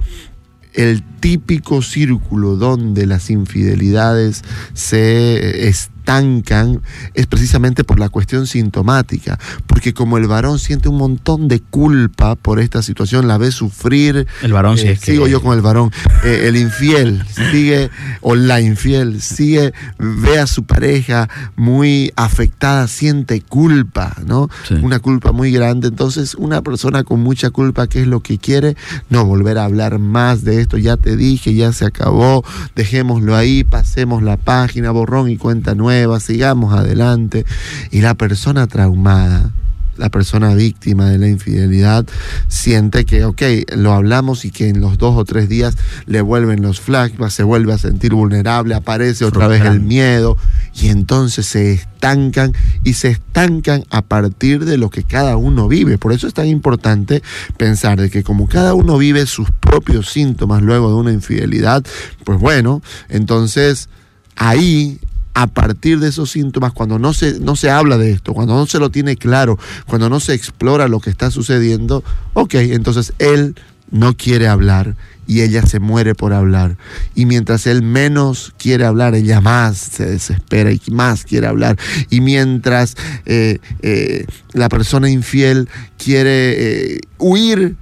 el 0.74 1.04
típico 1.20 1.82
círculo 1.82 2.56
donde 2.56 3.06
las 3.06 3.30
infidelidades 3.30 4.44
se 4.74 5.67
estancan 6.12 6.82
es 7.13 7.28
precisamente 7.28 7.84
por 7.84 8.00
la 8.00 8.10
cuestión 8.10 8.45
sintomática, 8.45 9.39
porque 9.67 9.93
como 9.93 10.17
el 10.17 10.28
varón 10.28 10.60
siente 10.60 10.89
un 10.89 10.97
montón 10.97 11.47
de 11.47 11.62
culpa 11.62 12.36
por 12.36 12.60
esta 12.60 12.82
situación, 12.82 13.28
la 13.28 13.38
ve 13.38 13.52
sufrir. 13.52 14.28
El 14.41 14.54
varón 14.54 14.78
eh, 14.80 14.97
Sigo 14.97 15.28
yo 15.28 15.41
con 15.41 15.56
el 15.56 15.62
varón. 15.62 15.91
Eh, 16.24 16.45
el 16.47 16.58
infiel 16.58 17.24
sigue, 17.30 17.89
o 18.21 18.36
la 18.36 18.60
infiel 18.60 19.21
sigue, 19.21 19.74
ve 19.97 20.39
a 20.39 20.47
su 20.47 20.65
pareja 20.65 21.30
muy 21.56 22.12
afectada, 22.15 22.88
siente 22.88 23.41
culpa, 23.41 24.15
¿no? 24.26 24.50
Una 24.82 25.00
culpa 25.00 25.32
muy 25.32 25.52
grande. 25.52 25.88
Entonces, 25.88 26.36
una 26.36 26.62
persona 26.62 27.04
con 27.04 27.21
mucha 27.21 27.52
culpa, 27.52 27.88
¿qué 27.88 28.02
es 28.02 28.08
lo 28.08 28.21
que 28.21 28.38
quiere? 28.38 28.76
No 29.10 29.26
volver 29.26 29.58
a 29.58 29.65
hablar 29.65 30.00
más 30.00 30.43
de 30.43 30.62
esto, 30.62 30.78
ya 30.78 30.97
te 30.97 31.15
dije, 31.15 31.54
ya 31.54 31.71
se 31.71 31.86
acabó, 31.86 32.43
dejémoslo 32.76 33.36
ahí, 33.36 33.63
pasemos 33.63 34.24
la 34.24 34.38
página, 34.38 34.91
borrón 34.91 35.30
y 35.30 35.38
cuenta 35.38 35.74
nueva 35.76 36.01
sigamos 36.20 36.74
adelante. 36.74 37.46
Y 37.92 38.02
la 38.02 38.14
persona 38.16 38.68
traumada, 38.68 39.52
la 39.98 40.10
persona 40.10 40.56
víctima 40.56 41.10
de 41.10 41.18
la 41.18 41.28
infidelidad 41.28 42.06
siente 42.48 43.06
que, 43.06 43.26
ok, 43.26 43.42
lo 43.76 43.94
hablamos 43.94 44.46
y 44.46 44.52
que 44.52 44.70
en 44.70 44.82
los 44.82 44.98
dos 44.98 45.16
o 45.18 45.26
tres 45.26 45.50
días 45.50 45.78
le 46.06 46.22
vuelven 46.22 46.62
los 46.62 46.80
flashbacks, 46.80 47.34
se 47.34 47.44
vuelve 47.44 47.74
a 47.74 47.78
sentir 47.78 48.14
vulnerable, 48.14 48.74
aparece 48.74 49.26
otra 49.26 49.48
vez 49.48 49.64
el 49.64 49.82
miedo 49.82 50.38
y 50.74 50.88
entonces 50.88 51.46
se 51.46 51.74
estancan 51.74 52.54
y 52.84 52.94
se 52.94 53.10
estancan 53.10 53.84
a 53.90 54.02
partir 54.02 54.66
de 54.66 54.78
lo 54.78 54.90
que 54.90 55.04
cada 55.04 55.38
uno 55.38 55.68
vive. 55.68 55.98
Por 55.98 56.14
eso 56.14 56.28
es 56.28 56.34
tan 56.34 56.48
importante 56.48 57.22
pensar 57.58 58.00
de 58.00 58.10
que 58.10 58.24
como 58.24 58.48
cada 58.48 58.74
uno 58.74 58.98
vive 58.98 59.26
sus 59.26 59.52
propios 59.52 60.10
síntomas 60.10 60.62
luego 60.62 60.90
de 60.90 60.96
una 60.96 61.12
infidelidad, 61.12 61.86
pues 62.24 62.40
bueno, 62.40 62.82
entonces 63.10 63.90
ahí 64.36 65.00
a 65.34 65.48
partir 65.48 66.00
de 66.00 66.10
esos 66.10 66.32
síntomas, 66.32 66.74
cuando 66.74 67.00
no 67.00 67.13
se, 67.13 67.39
no 67.39 67.56
se 67.56 67.70
habla 67.70 67.98
de 67.98 68.12
esto, 68.12 68.34
cuando 68.34 68.56
no 68.56 68.65
se 68.65 68.80
lo 68.80 68.89
tiene 68.89 69.15
claro, 69.15 69.58
cuando 69.88 70.10
no 70.10 70.20
se 70.20 70.34
explora 70.34 70.88
lo 70.88 71.00
que 71.00 71.10
está 71.10 71.32
sucediendo, 71.32 72.04
ok, 72.34 72.56
entonces 72.56 73.13
él 73.20 73.56
no 73.91 74.15
quiere 74.15 74.48
hablar 74.48 74.96
y 75.28 75.41
ella 75.41 75.65
se 75.65 75.80
muere 75.80 76.15
por 76.15 76.34
hablar. 76.34 76.78
Y 77.15 77.26
mientras 77.26 77.67
él 77.67 77.84
menos 77.84 78.54
quiere 78.58 78.86
hablar, 78.86 79.15
ella 79.15 79.39
más 79.39 79.78
se 79.78 80.06
desespera 80.06 80.72
y 80.72 80.82
más 80.91 81.24
quiere 81.24 81.48
hablar. 81.48 81.78
Y 82.10 82.22
mientras 82.22 82.96
eh, 83.26 83.60
eh, 83.82 84.26
la 84.54 84.67
persona 84.67 85.10
infiel 85.10 85.70
quiere 85.98 86.96
eh, 86.96 87.00
huir, 87.17 87.76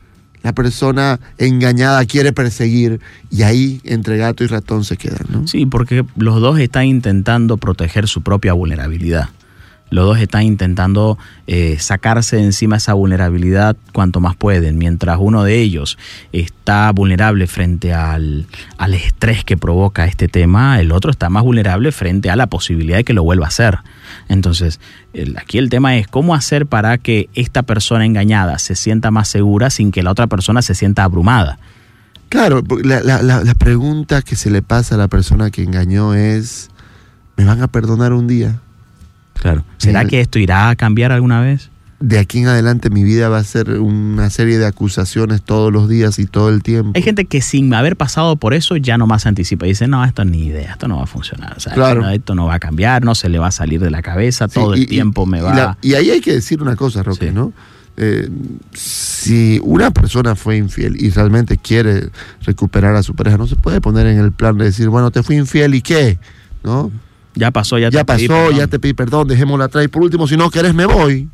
la 0.43 0.53
persona 0.53 1.19
engañada 1.37 2.05
quiere 2.05 2.33
perseguir 2.33 2.99
y 3.29 3.43
ahí 3.43 3.81
entre 3.83 4.17
gato 4.17 4.43
y 4.43 4.47
ratón 4.47 4.83
se 4.83 4.97
quedan, 4.97 5.25
¿no? 5.29 5.47
Sí, 5.47 5.65
porque 5.65 6.05
los 6.15 6.39
dos 6.41 6.59
están 6.59 6.85
intentando 6.85 7.57
proteger 7.57 8.07
su 8.07 8.21
propia 8.21 8.53
vulnerabilidad. 8.53 9.29
Los 9.89 10.05
dos 10.05 10.19
están 10.19 10.43
intentando 10.43 11.17
eh, 11.47 11.77
sacarse 11.79 12.37
de 12.37 12.43
encima 12.43 12.77
esa 12.77 12.93
vulnerabilidad 12.93 13.75
cuanto 13.93 14.19
más 14.19 14.35
pueden. 14.35 14.77
Mientras 14.77 15.17
uno 15.19 15.43
de 15.43 15.59
ellos 15.59 15.97
está 16.31 16.91
vulnerable 16.91 17.47
frente 17.47 17.93
al, 17.93 18.45
al 18.77 18.93
estrés 18.93 19.43
que 19.43 19.57
provoca 19.57 20.05
este 20.05 20.27
tema, 20.27 20.79
el 20.79 20.91
otro 20.91 21.11
está 21.11 21.29
más 21.29 21.43
vulnerable 21.43 21.91
frente 21.91 22.29
a 22.29 22.35
la 22.35 22.47
posibilidad 22.47 22.97
de 22.97 23.03
que 23.03 23.13
lo 23.13 23.23
vuelva 23.23 23.45
a 23.45 23.49
hacer. 23.49 23.79
Entonces, 24.27 24.79
aquí 25.37 25.57
el 25.57 25.69
tema 25.69 25.97
es 25.97 26.07
cómo 26.07 26.35
hacer 26.35 26.65
para 26.65 26.97
que 26.97 27.29
esta 27.33 27.63
persona 27.63 28.05
engañada 28.05 28.59
se 28.59 28.75
sienta 28.75 29.11
más 29.11 29.27
segura 29.27 29.69
sin 29.69 29.91
que 29.91 30.03
la 30.03 30.11
otra 30.11 30.27
persona 30.27 30.61
se 30.61 30.75
sienta 30.75 31.03
abrumada. 31.03 31.59
Claro, 32.29 32.61
la, 32.83 33.55
pregunta 33.57 34.21
que 34.21 34.35
se 34.35 34.51
le 34.51 34.61
pasa 34.61 34.95
a 34.95 34.97
la 34.99 35.07
persona 35.07 35.49
que 35.49 35.63
engañó 35.63 36.13
es, 36.13 36.69
¿me 37.35 37.43
van 37.43 37.63
a 37.63 37.67
perdonar 37.67 38.13
un 38.13 38.27
día? 38.27 38.61
Claro. 39.41 39.63
¿Será 39.77 40.05
que 40.05 40.21
esto 40.21 40.39
irá 40.39 40.69
a 40.69 40.75
cambiar 40.75 41.11
alguna 41.11 41.41
vez? 41.41 41.69
de 41.99 42.17
aquí 42.17 42.39
en 42.39 42.47
adelante 42.47 42.89
mi 42.89 43.03
vida 43.03 43.27
va 43.29 43.39
a 43.39 43.43
ser 43.43 43.79
una 43.79 44.29
serie 44.29 44.57
de 44.57 44.65
acusaciones 44.65 45.41
todos 45.41 45.71
los 45.71 45.89
días 45.89 46.17
y 46.19 46.25
todo 46.25 46.49
el 46.49 46.63
tiempo. 46.63 46.91
Hay 46.95 47.01
gente 47.01 47.25
que 47.25 47.41
sin 47.41 47.73
haber 47.73 47.97
pasado 47.97 48.37
por 48.37 48.53
eso 48.53 48.77
ya 48.77 48.97
no 48.97 49.05
más 49.05 49.25
anticipa 49.25 49.65
y 49.65 49.69
dice, 49.69 49.87
no, 49.87 50.03
esto 50.05 50.23
ni 50.23 50.45
idea, 50.45 50.71
esto 50.71 50.87
no 50.87 50.97
va 50.97 51.03
a 51.03 51.07
funcionar, 51.07 51.57
claro. 51.73 52.07
esto, 52.09 52.35
no, 52.35 52.45
va 52.45 52.55
a 52.55 52.59
cambiar, 52.59 53.03
no 53.03 53.15
se 53.15 53.27
le 53.27 53.37
va 53.37 53.47
a 53.47 53.51
salir 53.51 53.81
de 53.81 53.91
la 53.91 54.01
cabeza, 54.01 54.47
todo 54.47 54.73
el 54.73 54.87
tiempo 54.87 55.25
me 55.25 55.41
va... 55.41 55.77
Y, 55.81 55.93
ahí 55.93 56.09
hay 56.09 56.21
que 56.21 56.33
decir 56.33 56.61
una 56.61 56.75
cosa, 56.75 57.03
Roque, 57.03 57.31
¿no? 57.31 57.51
Eh, 57.97 58.29
si 58.73 59.59
una 59.61 59.91
persona 59.91 60.35
fue 60.35 60.55
infiel 60.55 60.95
y 61.03 61.09
realmente 61.09 61.57
quiere 61.57 62.09
recuperar 62.43 62.95
a 62.95 63.03
su 63.03 63.13
pareja, 63.13 63.37
no 63.37 63.45
se 63.45 63.57
puede 63.57 63.81
poner 63.81 64.07
en 64.07 64.19
el 64.19 64.31
plan 64.31 64.57
de 64.57 64.65
decir, 64.65 64.87
bueno, 64.87 65.11
te 65.11 65.21
fui 65.21 65.35
infiel 65.35 65.75
y 65.75 65.81
qué, 65.81 66.17
¿no? 66.63 66.91
Ya 67.39 67.51
pasó, 67.51 67.77
ya, 67.79 67.89
ya 67.89 67.99
te 68.01 68.05
pasó, 68.05 68.49
pedí 68.49 68.57
ya 68.57 68.67
te 68.67 68.79
pedí 68.79 68.93
perdón, 68.93 69.27
dejémosla 69.27 69.65
atrás 69.65 69.85
y 69.85 69.87
por 69.87 70.03
último, 70.03 70.27
si 70.27 70.35
no 70.35 70.49
querés 70.49 70.73
me 70.73 70.85
voy. 70.85 71.29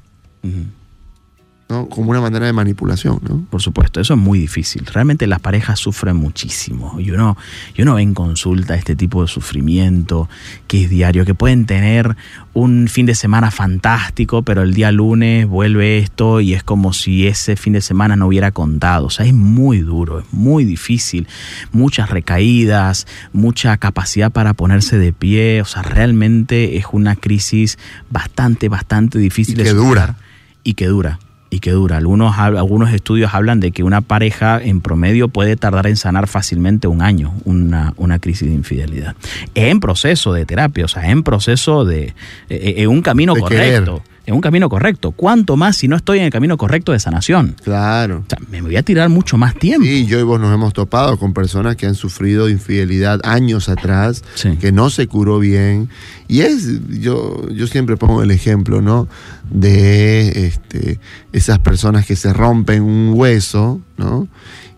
¿No? 1.67 1.89
Como 1.89 2.11
una 2.11 2.21
manera 2.21 2.45
de 2.45 2.53
manipulación, 2.53 3.19
¿no? 3.27 3.43
Por 3.49 3.61
supuesto, 3.61 3.99
eso 3.99 4.13
es 4.13 4.19
muy 4.19 4.37
difícil. 4.37 4.85
Realmente 4.85 5.25
las 5.25 5.39
parejas 5.39 5.79
sufren 5.79 6.15
muchísimo. 6.15 6.99
Y 6.99 7.09
uno, 7.09 7.37
y 7.75 7.81
uno 7.81 7.95
ve 7.95 8.03
en 8.03 8.13
consulta 8.13 8.75
este 8.75 8.95
tipo 8.95 9.23
de 9.23 9.27
sufrimiento 9.27 10.29
que 10.67 10.83
es 10.83 10.89
diario, 10.89 11.25
que 11.25 11.33
pueden 11.33 11.65
tener 11.65 12.15
un 12.53 12.87
fin 12.87 13.07
de 13.07 13.15
semana 13.15 13.49
fantástico, 13.49 14.43
pero 14.43 14.61
el 14.61 14.75
día 14.75 14.91
lunes 14.91 15.47
vuelve 15.47 15.97
esto 15.97 16.39
y 16.39 16.53
es 16.53 16.63
como 16.63 16.93
si 16.93 17.25
ese 17.25 17.55
fin 17.55 17.73
de 17.73 17.81
semana 17.81 18.15
no 18.15 18.27
hubiera 18.27 18.51
contado. 18.51 19.07
O 19.07 19.09
sea, 19.09 19.25
es 19.25 19.33
muy 19.33 19.79
duro, 19.79 20.19
es 20.19 20.25
muy 20.31 20.65
difícil. 20.65 21.27
Muchas 21.71 22.11
recaídas, 22.11 23.07
mucha 23.33 23.75
capacidad 23.77 24.31
para 24.31 24.53
ponerse 24.53 24.99
de 24.99 25.13
pie. 25.13 25.63
O 25.63 25.65
sea, 25.65 25.81
realmente 25.81 26.77
es 26.77 26.85
una 26.91 27.15
crisis 27.15 27.79
bastante, 28.11 28.69
bastante 28.69 29.17
difícil. 29.17 29.59
Y 29.59 29.63
que 29.63 29.73
dura 29.73 30.15
y 30.63 30.73
que 30.75 30.87
dura 30.87 31.19
y 31.49 31.59
que 31.59 31.71
dura. 31.71 31.97
Algunos, 31.97 32.37
algunos 32.37 32.91
estudios 32.91 33.33
hablan 33.33 33.59
de 33.59 33.71
que 33.71 33.83
una 33.83 34.01
pareja 34.01 34.61
en 34.61 34.81
promedio 34.81 35.27
puede 35.27 35.55
tardar 35.55 35.87
en 35.87 35.95
sanar 35.95 36.27
fácilmente 36.27 36.87
un 36.87 37.01
año 37.01 37.33
una, 37.45 37.93
una 37.97 38.19
crisis 38.19 38.47
de 38.47 38.55
infidelidad. 38.55 39.15
En 39.53 39.79
proceso 39.79 40.33
de 40.33 40.45
terapia, 40.45 40.85
o 40.85 40.87
sea, 40.87 41.09
en 41.09 41.23
proceso 41.23 41.85
de... 41.85 42.13
En 42.49 42.89
un 42.89 43.01
camino 43.01 43.35
correcto 43.35 44.01
en 44.25 44.35
un 44.35 44.41
camino 44.41 44.69
correcto. 44.69 45.11
¿Cuánto 45.11 45.55
más 45.55 45.77
si 45.77 45.87
no 45.87 45.95
estoy 45.95 46.19
en 46.19 46.25
el 46.25 46.31
camino 46.31 46.57
correcto 46.57 46.91
de 46.91 46.99
sanación? 46.99 47.55
Claro. 47.63 48.23
O 48.25 48.29
sea, 48.29 48.39
me 48.49 48.61
voy 48.61 48.75
a 48.75 48.83
tirar 48.83 49.09
mucho 49.09 49.37
más 49.37 49.55
tiempo. 49.55 49.85
Sí, 49.85 50.05
yo 50.05 50.19
y 50.19 50.23
vos 50.23 50.39
nos 50.39 50.53
hemos 50.53 50.73
topado 50.73 51.17
con 51.17 51.33
personas 51.33 51.75
que 51.75 51.85
han 51.85 51.95
sufrido 51.95 52.49
infidelidad 52.49 53.19
años 53.23 53.69
atrás, 53.69 54.23
que 54.59 54.71
no 54.71 54.89
se 54.89 55.07
curó 55.07 55.39
bien. 55.39 55.89
Y 56.27 56.41
es, 56.41 56.79
yo, 56.89 57.47
yo 57.49 57.67
siempre 57.67 57.97
pongo 57.97 58.23
el 58.23 58.31
ejemplo, 58.31 58.81
¿no? 58.81 59.07
De 59.49 60.47
este, 60.47 60.99
esas 61.31 61.59
personas 61.59 62.05
que 62.05 62.15
se 62.15 62.33
rompen 62.33 62.81
un 62.81 63.11
hueso, 63.13 63.79
¿no? 63.97 64.27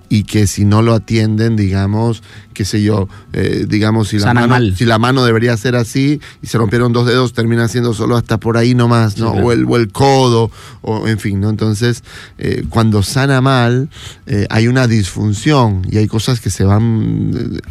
Y 0.10 0.24
que 0.24 0.48
si 0.48 0.66
no 0.66 0.82
lo 0.82 0.94
atienden, 0.94 1.56
digamos, 1.56 2.24
qué 2.54 2.66
sé 2.66 2.82
yo, 2.82 3.08
eh, 3.34 3.66
digamos, 3.68 4.08
si 4.08 4.20
la, 4.20 4.34
mano, 4.34 4.76
si 4.76 4.86
la 4.86 4.98
mano 4.98 5.24
debería 5.24 5.56
ser 5.58 5.76
así 5.76 6.20
y 6.42 6.48
se 6.48 6.58
rompieron 6.58 6.92
dos 6.92 7.06
dedos, 7.06 7.34
termina 7.34 7.68
siendo 7.68 7.94
solo 7.94 8.18
hasta 8.18 8.40
por 8.40 8.58
ahí 8.58 8.74
nomás, 8.74 9.18
¿no? 9.18 9.32
o, 9.32 9.52
el, 9.52 9.66
o, 9.66 9.76
el, 9.76 9.92
codo, 9.92 10.50
o 10.82 11.08
en 11.08 11.20
fin, 11.20 11.40
¿no? 11.40 11.50
Entonces, 11.50 12.04
eh, 12.38 12.64
cuando 12.70 13.04
sana 13.04 13.42
mal, 13.42 13.90
eh, 14.26 14.48
hay 14.50 14.68
una 14.68 14.88
disfunción 14.88 15.84
y 15.90 15.98
hay 15.98 16.08
cosas 16.08 16.40
que 16.40 16.50
se 16.50 16.64
van 16.64 17.62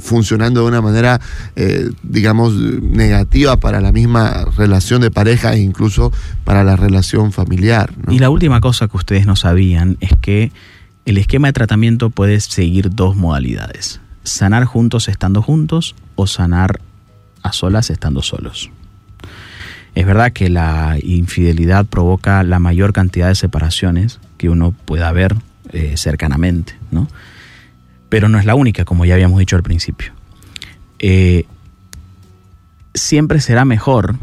funcionando 0.00 0.62
de 0.62 0.66
una 0.68 0.82
manera, 0.82 1.20
digamos, 2.02 2.54
negativa 2.54 3.56
para 3.56 3.80
la 3.80 3.92
misma 3.92 4.44
relación 4.56 5.00
de 5.00 5.10
pareja 5.10 5.54
e 5.54 5.60
incluso 5.60 6.12
para 6.44 6.64
la 6.64 6.76
relación 6.76 7.32
familiar. 7.32 7.92
Y 8.10 8.18
la 8.18 8.30
última 8.30 8.60
cosa 8.60 8.88
que 8.88 8.96
ustedes 8.96 9.26
no 9.26 9.36
sabían 9.36 9.96
es 10.00 10.12
que 10.20 10.52
el 11.10 11.16
esquema 11.16 11.48
de 11.48 11.54
tratamiento 11.54 12.10
puede 12.10 12.38
seguir 12.40 12.90
dos 12.90 13.16
modalidades. 13.16 14.00
Sanar 14.24 14.64
juntos 14.66 15.08
estando 15.08 15.40
juntos 15.40 15.94
o 16.16 16.26
sanar 16.26 16.80
a 17.42 17.52
solas 17.52 17.88
estando 17.88 18.20
solos. 18.20 18.70
Es 19.94 20.04
verdad 20.04 20.32
que 20.32 20.50
la 20.50 20.98
infidelidad 21.02 21.86
provoca 21.86 22.42
la 22.42 22.58
mayor 22.58 22.92
cantidad 22.92 23.28
de 23.28 23.34
separaciones 23.34 24.20
que 24.36 24.50
uno 24.50 24.72
pueda 24.72 25.10
ver 25.12 25.34
eh, 25.72 25.96
cercanamente, 25.96 26.76
¿no? 26.90 27.08
Pero 28.10 28.28
no 28.28 28.38
es 28.38 28.44
la 28.44 28.54
única, 28.54 28.84
como 28.84 29.06
ya 29.06 29.14
habíamos 29.14 29.38
dicho 29.38 29.56
al 29.56 29.62
principio. 29.62 30.12
Eh, 30.98 31.46
siempre 32.92 33.40
será 33.40 33.64
mejor 33.64 34.16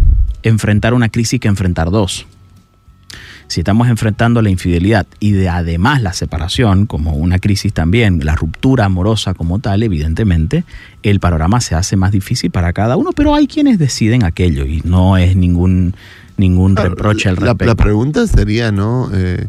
enfrentar 0.44 0.94
una 0.94 1.10
crisis 1.10 1.40
que 1.40 1.48
enfrentar 1.48 1.90
dos 1.90 2.28
si 3.48 3.62
estamos 3.62 3.88
enfrentando 3.88 4.42
la 4.42 4.50
infidelidad 4.50 5.06
y 5.20 5.32
de 5.32 5.50
además 5.50 6.02
la 6.02 6.14
separación 6.14 6.86
como 6.86 7.14
una 7.14 7.40
crisis 7.40 7.74
también, 7.74 8.20
la 8.24 8.36
ruptura 8.36 8.86
amorosa 8.86 9.34
como 9.34 9.60
tal, 9.60 9.84
evidentemente, 9.84 10.64
el 11.04 11.20
panorama 11.20 11.62
se 11.62 11.76
hace 11.76 11.96
más 11.96 12.12
difícil 12.12 12.52
para 12.52 12.74
cada 12.74 12.98
uno, 12.98 13.12
pero 13.16 13.36
hay 13.36 13.48
quienes 13.48 13.78
deciden 13.78 14.24
aquello 14.24 14.66
y 14.66 14.82
no 14.84 15.18
es 15.18 15.36
ningún, 15.36 15.96
ningún 16.38 16.76
reproche 16.76 17.30
al 17.30 17.36
La, 17.36 17.42
respecto. 17.42 17.66
la 17.66 17.76
pregunta 17.76 18.28
sería, 18.28 18.72
¿no? 18.72 19.10
Eh, 19.14 19.48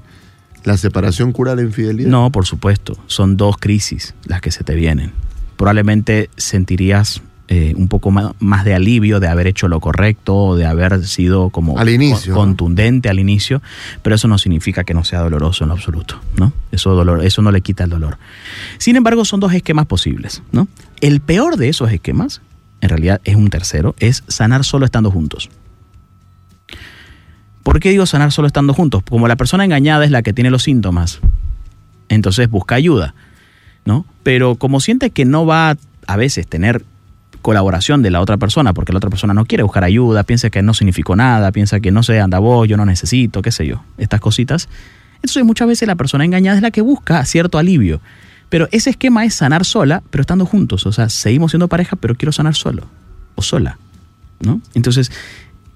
¿La 0.65 0.77
separación 0.77 1.33
cura 1.33 1.55
la 1.55 1.63
infidelidad? 1.63 2.11
No, 2.11 2.31
por 2.33 2.45
supuesto, 2.45 2.99
son 3.07 3.37
dos 3.37 3.57
crisis 3.57 4.15
las 4.25 4.41
que 4.41 4.51
se 4.51 4.65
te 4.65 4.75
vienen. 4.75 5.13
Probablemente 5.57 6.29
sentirías 6.37 7.23
eh, 7.49 7.75
un 7.77 7.87
poco 7.87 8.11
más 8.11 8.65
de 8.65 8.75
alivio 8.75 9.21
de 9.21 9.29
haber 9.29 9.47
hecho 9.47 9.69
lo 9.69 9.79
correcto, 9.79 10.35
o 10.35 10.57
de 10.57 10.67
haber 10.67 11.07
sido 11.07 11.51
como 11.51 11.79
Al 11.79 11.89
inicio, 11.89 12.35
contundente 12.35 13.09
al 13.09 13.21
inicio, 13.21 13.63
pero 14.03 14.17
eso 14.17 14.27
no 14.27 14.37
significa 14.37 14.83
que 14.83 14.95
no 14.95 15.05
sea 15.05 15.21
doloroso 15.21 15.63
en 15.63 15.69
lo 15.69 15.75
absoluto, 15.75 16.21
¿no? 16.37 16.53
Eso, 16.73 16.97
dolor, 16.97 17.25
eso 17.25 17.43
no 17.43 17.53
le 17.53 17.61
quita 17.61 17.85
el 17.85 17.91
dolor. 17.91 18.19
Sin 18.79 18.97
embargo, 18.97 19.25
son 19.25 19.39
dos 19.39 19.53
esquemas 19.53 19.87
posibles, 19.87 20.43
¿no? 20.51 20.67
El 21.01 21.21
peor 21.21 21.57
de 21.57 21.69
esos 21.69 21.93
esquemas, 21.93 22.43
en 22.81 22.89
realidad 22.89 23.21
es 23.23 23.37
un 23.37 23.49
tercero, 23.49 23.95
es 24.01 24.25
sanar 24.27 24.65
solo 24.65 24.85
estando 24.85 25.13
juntos. 25.13 25.49
¿Por 27.63 27.79
qué 27.79 27.91
digo 27.91 28.07
sanar 28.07 28.33
solo 28.33 28.49
estando 28.49 28.75
juntos? 28.75 29.05
Como 29.09 29.29
la 29.29 29.37
persona 29.37 29.65
engañada 29.65 30.05
es 30.05 30.11
la 30.11 30.23
que 30.23 30.33
tiene 30.33 30.51
los 30.51 30.65
síntomas, 30.65 31.21
entonces 32.09 32.51
busca 32.51 32.75
ayuda, 32.75 33.15
¿no? 33.85 34.05
Pero 34.25 34.57
como 34.57 34.81
siente 34.81 35.11
que 35.11 35.25
no 35.25 35.47
va 35.47 35.71
a, 35.71 35.77
a 36.09 36.17
veces 36.17 36.49
tener 36.49 36.85
colaboración 37.47 38.03
de 38.03 38.11
la 38.11 38.21
otra 38.21 38.39
persona, 38.39 38.75
porque 38.75 38.93
la 38.93 38.97
otra 38.97 39.09
persona 39.09 39.33
no 39.33 39.45
quiere 39.45 39.63
buscar 39.63 39.85
ayuda, 39.85 40.25
piensa 40.25 40.51
que 40.51 40.63
no 40.63 40.75
significó 40.75 41.15
nada, 41.15 41.53
piensa 41.53 41.79
que 41.79 41.93
no 41.93 42.03
sé, 42.03 42.19
anda 42.19 42.41
vos, 42.41 42.67
yo 42.67 42.77
no 42.77 42.85
necesito, 42.85 43.41
qué 43.41 43.53
sé 43.53 43.69
yo, 43.69 43.85
estas 43.99 44.21
cositas. 44.21 44.69
Entonces 45.15 45.45
muchas 45.45 45.69
veces 45.69 45.87
la 45.87 45.95
persona 45.95 46.25
engañada 46.25 46.57
es 46.57 46.63
la 46.63 46.73
que 46.73 46.81
busca 46.81 47.25
cierto 47.25 47.59
alivio. 47.59 48.01
Pero 48.49 48.67
ese 48.73 48.91
esquema 48.91 49.25
es 49.25 49.35
sanar 49.35 49.65
sola, 49.65 50.03
pero 50.11 50.23
estando 50.23 50.45
juntos. 50.45 50.87
O 50.87 50.93
sea, 50.93 51.09
seguimos 51.09 51.53
siendo 51.53 51.69
pareja, 51.69 51.95
pero 51.95 52.17
quiero 52.17 52.33
sanar 52.33 52.57
solo 52.57 52.89
o 53.37 53.43
sola. 53.43 53.79
¿no? 54.41 54.61
Entonces, 54.75 55.13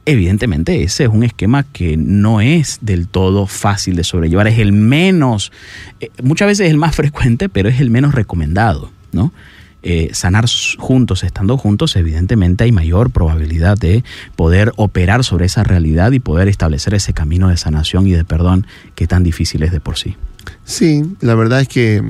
evidentemente 0.06 0.82
ese 0.82 1.04
es 1.04 1.08
un 1.08 1.22
esquema 1.22 1.62
que 1.62 1.96
no 1.96 2.40
es 2.40 2.80
del 2.80 3.06
todo 3.06 3.46
fácil 3.46 3.94
de 3.94 4.02
sobrellevar. 4.02 4.48
Es 4.48 4.58
el 4.58 4.72
menos, 4.72 5.52
eh, 6.00 6.10
muchas 6.20 6.48
veces 6.48 6.66
es 6.66 6.72
el 6.72 6.78
más 6.78 6.96
frecuente, 7.02 7.48
pero 7.48 7.68
es 7.68 7.80
el 7.80 7.90
menos 7.90 8.12
recomendado. 8.12 8.90
¿no? 9.12 9.32
Eh, 9.82 10.10
sanar 10.12 10.44
juntos, 10.78 11.24
estando 11.24 11.56
juntos, 11.56 11.96
evidentemente 11.96 12.64
hay 12.64 12.72
mayor 12.72 13.10
probabilidad 13.10 13.78
de 13.78 14.04
poder 14.36 14.72
operar 14.76 15.24
sobre 15.24 15.46
esa 15.46 15.64
realidad 15.64 16.12
y 16.12 16.20
poder 16.20 16.48
establecer 16.48 16.92
ese 16.92 17.14
camino 17.14 17.48
de 17.48 17.56
sanación 17.56 18.06
y 18.06 18.10
de 18.12 18.24
perdón 18.26 18.66
que 18.94 19.06
tan 19.06 19.22
difícil 19.22 19.62
es 19.62 19.72
de 19.72 19.80
por 19.80 19.96
sí. 19.96 20.16
Sí, 20.64 21.02
la 21.20 21.34
verdad 21.34 21.62
es 21.62 21.68
que, 21.68 22.02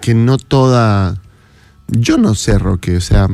que 0.00 0.14
no 0.14 0.38
toda... 0.38 1.16
Yo 1.88 2.18
no 2.18 2.34
sé, 2.34 2.58
Roque, 2.58 2.96
o 2.96 3.00
sea, 3.00 3.26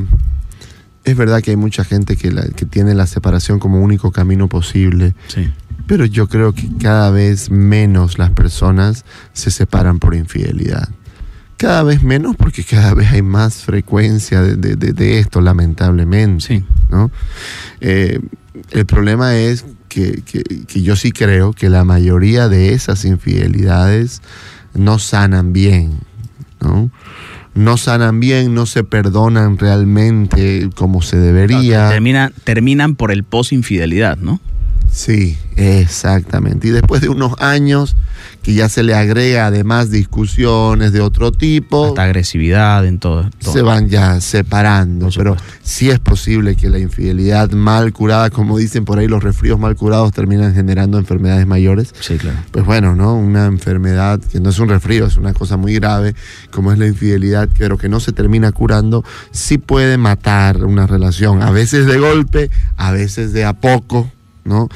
es 1.03 1.15
verdad 1.15 1.41
que 1.41 1.51
hay 1.51 1.57
mucha 1.57 1.83
gente 1.83 2.17
que, 2.17 2.31
la- 2.31 2.47
que 2.49 2.65
tiene 2.65 2.95
la 2.95 3.05
separación 3.07 3.59
como 3.59 3.79
único 3.81 4.11
camino 4.11 4.49
posible, 4.49 5.13
Sí. 5.27 5.47
pero 5.85 6.05
yo 6.05 6.27
creo 6.27 6.53
que 6.53 6.67
cada 6.81 7.11
vez 7.11 7.51
menos 7.51 8.17
las 8.17 8.31
personas 8.31 9.05
se 9.33 9.51
separan 9.51 9.99
por 9.99 10.15
infidelidad. 10.15 10.89
Cada 11.57 11.83
vez 11.83 12.03
menos 12.03 12.35
porque 12.35 12.63
cada 12.63 12.93
vez 12.93 13.11
hay 13.11 13.21
más 13.23 13.63
frecuencia 13.63 14.41
de, 14.41 14.55
de- 14.55 14.75
de- 14.75 14.93
de 14.93 15.19
esto, 15.19 15.41
lamentablemente. 15.41 16.45
Sí. 16.45 16.63
¿no? 16.89 17.11
Eh, 17.81 18.19
el 18.71 18.85
problema 18.85 19.35
es 19.35 19.65
que, 19.89 20.21
que- 20.23 20.43
que 20.67 20.81
yo 20.83 20.95
sí 20.95 21.11
creo 21.11 21.53
que 21.53 21.69
la 21.69 21.83
mayoría 21.83 22.47
de 22.47 22.73
esas 22.73 23.05
infidelidades 23.05 24.21
no 24.73 24.99
sanan 24.99 25.53
bien, 25.53 25.93
¿no? 26.61 26.91
No 27.55 27.77
sanan 27.77 28.19
bien, 28.19 28.53
no 28.53 28.67
se 28.67 28.83
perdonan 28.83 29.57
realmente 29.57 30.69
como 30.75 31.01
se 31.01 31.17
debería. 31.17 31.89
Termina, 31.89 32.31
terminan 32.43 32.95
por 32.95 33.11
el 33.11 33.23
post-infidelidad, 33.23 34.17
¿no? 34.19 34.39
Sí, 34.91 35.37
exactamente. 35.55 36.67
Y 36.67 36.71
después 36.71 37.01
de 37.01 37.09
unos 37.09 37.33
años 37.39 37.95
que 38.41 38.53
ya 38.53 38.69
se 38.69 38.83
le 38.83 38.95
agrega 38.95 39.47
además 39.47 39.91
discusiones 39.91 40.91
de 40.93 41.01
otro 41.01 41.31
tipo, 41.31 41.87
Hasta 41.87 42.03
agresividad 42.03 42.85
en 42.85 42.97
todo. 42.99 43.29
todo. 43.43 43.53
se 43.53 43.61
van 43.61 43.89
ya 43.89 44.19
separando. 44.21 45.09
Pero 45.15 45.35
sí 45.61 45.89
es 45.89 45.99
posible 45.99 46.55
que 46.55 46.69
la 46.69 46.79
infidelidad 46.79 47.51
mal 47.51 47.91
curada, 47.93 48.29
como 48.29 48.57
dicen 48.57 48.85
por 48.85 48.99
ahí, 48.99 49.07
los 49.07 49.23
resfríos 49.23 49.59
mal 49.59 49.75
curados 49.75 50.11
terminan 50.13 50.53
generando 50.53 50.97
enfermedades 50.97 51.45
mayores. 51.45 51.93
Sí, 51.99 52.17
claro. 52.17 52.37
Pues 52.51 52.65
bueno, 52.65 52.95
¿no? 52.95 53.15
Una 53.15 53.45
enfermedad 53.45 54.19
que 54.19 54.39
no 54.39 54.49
es 54.49 54.59
un 54.59 54.69
resfrío, 54.69 55.05
es 55.05 55.17
una 55.17 55.33
cosa 55.33 55.57
muy 55.57 55.73
grave, 55.75 56.15
como 56.51 56.71
es 56.71 56.79
la 56.79 56.87
infidelidad, 56.87 57.49
pero 57.57 57.77
que 57.77 57.89
no 57.89 57.99
se 57.99 58.13
termina 58.13 58.51
curando, 58.51 59.03
sí 59.31 59.57
puede 59.57 59.97
matar 59.97 60.63
una 60.63 60.87
relación. 60.87 61.41
A 61.43 61.51
veces 61.51 61.85
de 61.85 61.99
golpe, 61.99 62.49
a 62.77 62.91
veces 62.91 63.33
de 63.33 63.45
a 63.45 63.53
poco, 63.53 64.09
¿no? 64.47 64.69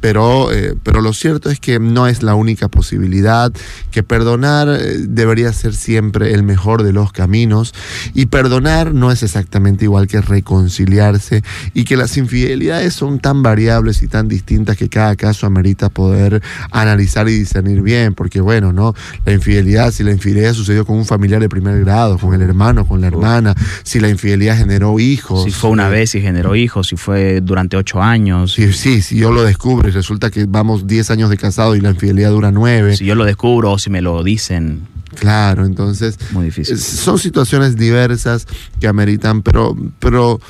Pero, 0.00 0.52
eh, 0.52 0.74
pero 0.82 1.00
lo 1.00 1.12
cierto 1.12 1.50
es 1.50 1.60
que 1.60 1.78
no 1.78 2.06
es 2.06 2.22
la 2.22 2.34
única 2.34 2.68
posibilidad, 2.68 3.52
que 3.90 4.02
perdonar 4.02 4.68
eh, 4.68 4.98
debería 5.00 5.52
ser 5.52 5.74
siempre 5.74 6.34
el 6.34 6.42
mejor 6.42 6.82
de 6.82 6.92
los 6.92 7.12
caminos 7.12 7.74
y 8.14 8.26
perdonar 8.26 8.94
no 8.94 9.10
es 9.10 9.22
exactamente 9.22 9.84
igual 9.84 10.06
que 10.06 10.20
reconciliarse 10.20 11.42
y 11.74 11.84
que 11.84 11.96
las 11.96 12.16
infidelidades 12.16 12.94
son 12.94 13.18
tan 13.18 13.42
variables 13.42 14.02
y 14.02 14.08
tan 14.08 14.28
distintas 14.28 14.76
que 14.76 14.88
cada 14.88 15.16
caso 15.16 15.46
amerita 15.46 15.88
poder 15.88 16.42
analizar 16.70 17.28
y 17.28 17.38
discernir 17.38 17.82
bien, 17.82 18.14
porque 18.14 18.40
bueno, 18.40 18.72
¿no? 18.72 18.94
La 19.24 19.32
infidelidad, 19.32 19.92
si 19.92 20.02
la 20.02 20.12
infidelidad 20.12 20.54
sucedió 20.54 20.84
con 20.84 20.96
un 20.96 21.06
familiar 21.06 21.40
de 21.40 21.48
primer 21.48 21.80
grado, 21.80 22.18
con 22.18 22.34
el 22.34 22.42
hermano, 22.42 22.86
con 22.86 23.00
la 23.00 23.06
hermana, 23.06 23.54
si 23.82 24.00
la 24.00 24.08
infidelidad 24.08 24.58
generó 24.58 24.98
hijos. 25.00 25.44
Si 25.44 25.50
fue 25.50 25.70
una 25.70 25.88
eh, 25.88 25.92
vez 25.92 26.14
y 26.14 26.20
generó 26.20 26.54
hijos, 26.54 26.88
si 26.88 26.96
fue 26.96 27.40
durante 27.40 27.76
ocho 27.76 28.02
años, 28.02 28.36
Sí, 28.46 28.72
sí, 28.72 29.02
si 29.02 29.16
yo 29.16 29.32
lo 29.32 29.42
descubro 29.42 29.88
resulta 29.96 30.30
que 30.30 30.46
vamos 30.46 30.86
10 30.86 31.10
años 31.10 31.30
de 31.30 31.36
casado 31.36 31.74
y 31.74 31.80
la 31.80 31.90
infidelidad 31.90 32.30
dura 32.30 32.52
9. 32.52 32.96
si 32.96 33.04
yo 33.04 33.14
lo 33.14 33.24
descubro 33.24 33.72
o 33.72 33.78
si 33.78 33.90
me 33.90 34.00
lo 34.00 34.22
dicen, 34.22 34.86
Claro, 35.14 35.64
entonces 35.64 36.18
muy 36.32 36.44
difícil. 36.46 36.78
son 36.78 37.18
situaciones 37.18 37.76
diversas 37.76 38.46
que 38.78 38.86
ameritan, 38.86 39.42
pero, 39.42 39.74
pero 39.98 40.40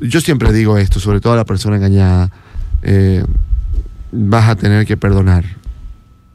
yo 0.00 0.20
siempre 0.20 0.52
digo 0.52 0.78
esto, 0.78 1.00
sobre 1.00 1.20
todo 1.20 1.32
a 1.32 1.36
la 1.36 1.44
persona 1.44 1.76
engañada, 1.76 2.30
eh, 2.82 3.24
vas 4.12 4.48
a 4.48 4.56
tener 4.56 4.86
que 4.86 4.96
perdonar. 4.96 5.44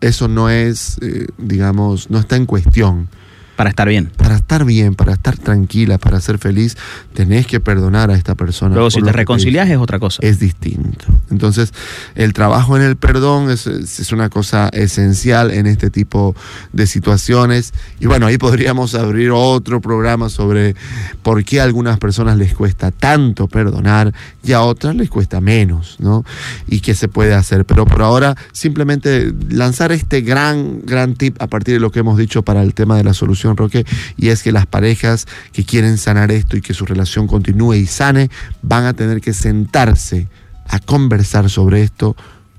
Eso 0.02 0.28
no 0.28 0.50
es, 0.50 0.98
eh, 1.02 1.28
digamos, 1.38 2.10
no 2.10 2.20
está 2.20 2.36
en 2.36 2.46
cuestión. 2.46 3.08
Para 3.56 3.70
estar 3.70 3.88
bien. 3.88 4.12
Para 4.18 4.36
estar 4.36 4.66
bien, 4.66 4.96
para 4.96 5.14
estar 5.14 5.38
tranquila, 5.38 5.98
para 5.98 6.20
ser 6.20 6.38
feliz, 6.40 6.76
tenés 7.14 7.48
que 7.48 7.60
perdonar 7.60 8.12
a 8.12 8.16
esta 8.16 8.36
persona. 8.36 8.76
Luego, 8.76 8.92
si 8.92 9.02
te 9.02 9.12
reconcilias 9.12 9.70
es 9.70 9.78
otra 9.78 10.00
cosa. 10.00 10.20
es 10.22 10.40
distinto. 10.40 11.06
Entonces, 11.32 11.74
el 12.16 12.34
trabajo 12.34 12.76
en 12.78 12.84
el 12.84 12.96
perdón 12.98 13.50
es, 13.50 13.68
es- 13.68 14.00
es 14.00 14.12
una 14.12 14.30
cosa 14.30 14.70
esencial 14.74 15.52
en 15.52 15.68
este 15.68 15.90
tipo 15.90 16.36
de 16.74 16.86
situaciones. 16.88 17.74
Y 18.00 18.08
bueno, 18.08 18.26
ahí 18.28 18.38
podríamos 18.38 18.94
abrir 18.96 19.32
otro 19.32 19.80
programa 19.82 20.30
sobre 20.30 20.76
por 21.24 21.44
qué 21.44 21.60
a 21.62 21.64
algunas 21.64 21.98
personas 22.00 22.38
les 22.38 22.54
cuesta 22.54 22.92
tanto 22.92 23.48
perdonar 23.48 24.14
y 24.44 24.52
a 24.52 24.62
otras 24.62 24.96
les 24.96 25.10
cuesta 25.10 25.40
menos, 25.42 25.96
¿no? 26.00 26.24
Y 26.68 26.80
qué 26.82 26.94
se 26.96 27.08
puede 27.08 27.34
hacer. 27.34 27.66
Pero 27.66 27.86
por 27.86 28.02
ahora, 28.02 28.36
simplemente 28.52 29.34
lanzar 29.50 29.92
este 29.92 30.22
gran, 30.22 30.82
gran 30.84 31.14
tip 31.16 31.42
a 31.42 31.48
partir 31.48 31.76
de 31.76 31.80
lo 31.80 31.92
que 31.92 32.00
hemos 32.00 32.18
dicho 32.18 32.42
para 32.44 32.62
el 32.62 32.74
tema 32.74 32.98
de 32.98 33.04
la 33.04 33.14
solución, 33.14 33.45
Roque, 33.54 33.86
y 34.18 34.30
es 34.30 34.42
que 34.44 34.52
las 34.52 34.66
parejas 34.66 35.28
que 35.52 35.64
quieren 35.64 35.98
sanar 35.98 36.32
esto 36.32 36.58
y 36.58 36.62
que 36.62 36.74
su 36.74 36.86
relación 36.86 37.28
continúe 37.28 37.76
y 37.76 37.86
sane, 37.86 38.30
van 38.62 38.86
a 38.86 38.94
tener 38.94 39.22
que 39.22 39.34
sentarse 39.34 40.28
a 40.68 40.80
conversar 40.80 41.50
sobre 41.50 41.84
esto 41.84 42.16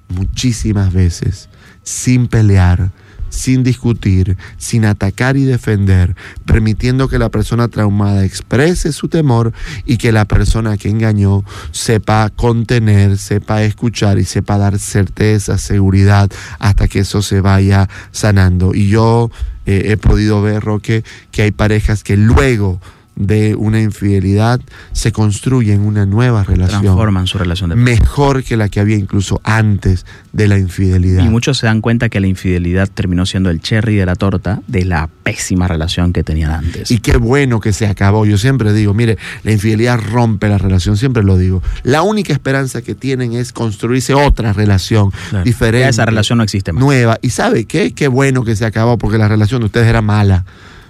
muchísimas 0.08 0.92
veces, 0.92 1.48
sin 1.82 2.28
pelear, 2.28 2.90
sin 3.36 3.62
discutir, 3.62 4.36
sin 4.56 4.84
atacar 4.84 5.36
y 5.36 5.44
defender, 5.44 6.16
permitiendo 6.44 7.08
que 7.08 7.18
la 7.18 7.28
persona 7.28 7.68
traumada 7.68 8.24
exprese 8.24 8.92
su 8.92 9.08
temor 9.08 9.52
y 9.84 9.98
que 9.98 10.10
la 10.10 10.24
persona 10.24 10.76
que 10.76 10.88
engañó 10.88 11.44
sepa 11.70 12.30
contener, 12.34 13.18
sepa 13.18 13.62
escuchar 13.62 14.18
y 14.18 14.24
sepa 14.24 14.58
dar 14.58 14.78
certeza, 14.78 15.58
seguridad, 15.58 16.30
hasta 16.58 16.88
que 16.88 17.00
eso 17.00 17.22
se 17.22 17.40
vaya 17.40 17.88
sanando. 18.10 18.74
Y 18.74 18.88
yo 18.88 19.30
eh, 19.66 19.92
he 19.92 19.96
podido 19.96 20.40
ver, 20.40 20.62
Roque, 20.62 21.04
que 21.30 21.42
hay 21.42 21.50
parejas 21.50 22.02
que 22.02 22.16
luego 22.16 22.80
de 23.16 23.54
una 23.54 23.80
infidelidad, 23.80 24.60
se 24.92 25.10
construyen 25.10 25.80
una 25.80 26.04
nueva 26.04 26.44
relación. 26.44 26.82
Transforman 26.82 27.26
su 27.26 27.38
relación 27.38 27.70
de 27.70 27.76
Mejor 27.76 28.44
que 28.44 28.56
la 28.56 28.68
que 28.68 28.78
había 28.78 28.96
incluso 28.96 29.40
antes 29.42 30.04
de 30.32 30.48
la 30.48 30.58
infidelidad. 30.58 31.24
Y 31.24 31.28
muchos 31.28 31.58
se 31.58 31.66
dan 31.66 31.80
cuenta 31.80 32.10
que 32.10 32.20
la 32.20 32.26
infidelidad 32.26 32.88
terminó 32.92 33.24
siendo 33.24 33.48
el 33.48 33.60
cherry 33.60 33.96
de 33.96 34.06
la 34.06 34.14
torta 34.14 34.60
de 34.66 34.84
la 34.84 35.08
pésima 35.22 35.66
relación 35.66 36.12
que 36.12 36.22
tenían 36.22 36.50
antes. 36.50 36.90
Y 36.90 36.98
qué 36.98 37.16
bueno 37.16 37.58
que 37.60 37.72
se 37.72 37.86
acabó. 37.86 38.26
Yo 38.26 38.36
siempre 38.36 38.72
digo, 38.74 38.92
mire, 38.92 39.16
la 39.42 39.52
infidelidad 39.52 39.98
rompe 39.98 40.48
la 40.48 40.58
relación, 40.58 40.96
siempre 40.96 41.22
lo 41.22 41.38
digo. 41.38 41.62
La 41.82 42.02
única 42.02 42.34
esperanza 42.34 42.82
que 42.82 42.94
tienen 42.94 43.32
es 43.32 43.52
construirse 43.52 44.12
otra 44.12 44.52
relación 44.52 45.10
diferente. 45.42 45.88
esa 45.88 46.04
relación 46.04 46.38
no 46.38 46.44
existe 46.44 46.72
más. 46.72 46.84
Nueva. 46.84 47.18
Y 47.22 47.30
sabe 47.30 47.64
qué? 47.64 47.92
Qué 47.92 48.08
bueno 48.08 48.44
que 48.44 48.56
se 48.56 48.66
acabó 48.66 48.98
porque 48.98 49.16
la 49.16 49.28
relación 49.28 49.62
de 49.62 49.66
ustedes 49.66 49.86
era 49.86 50.02
mala 50.02 50.44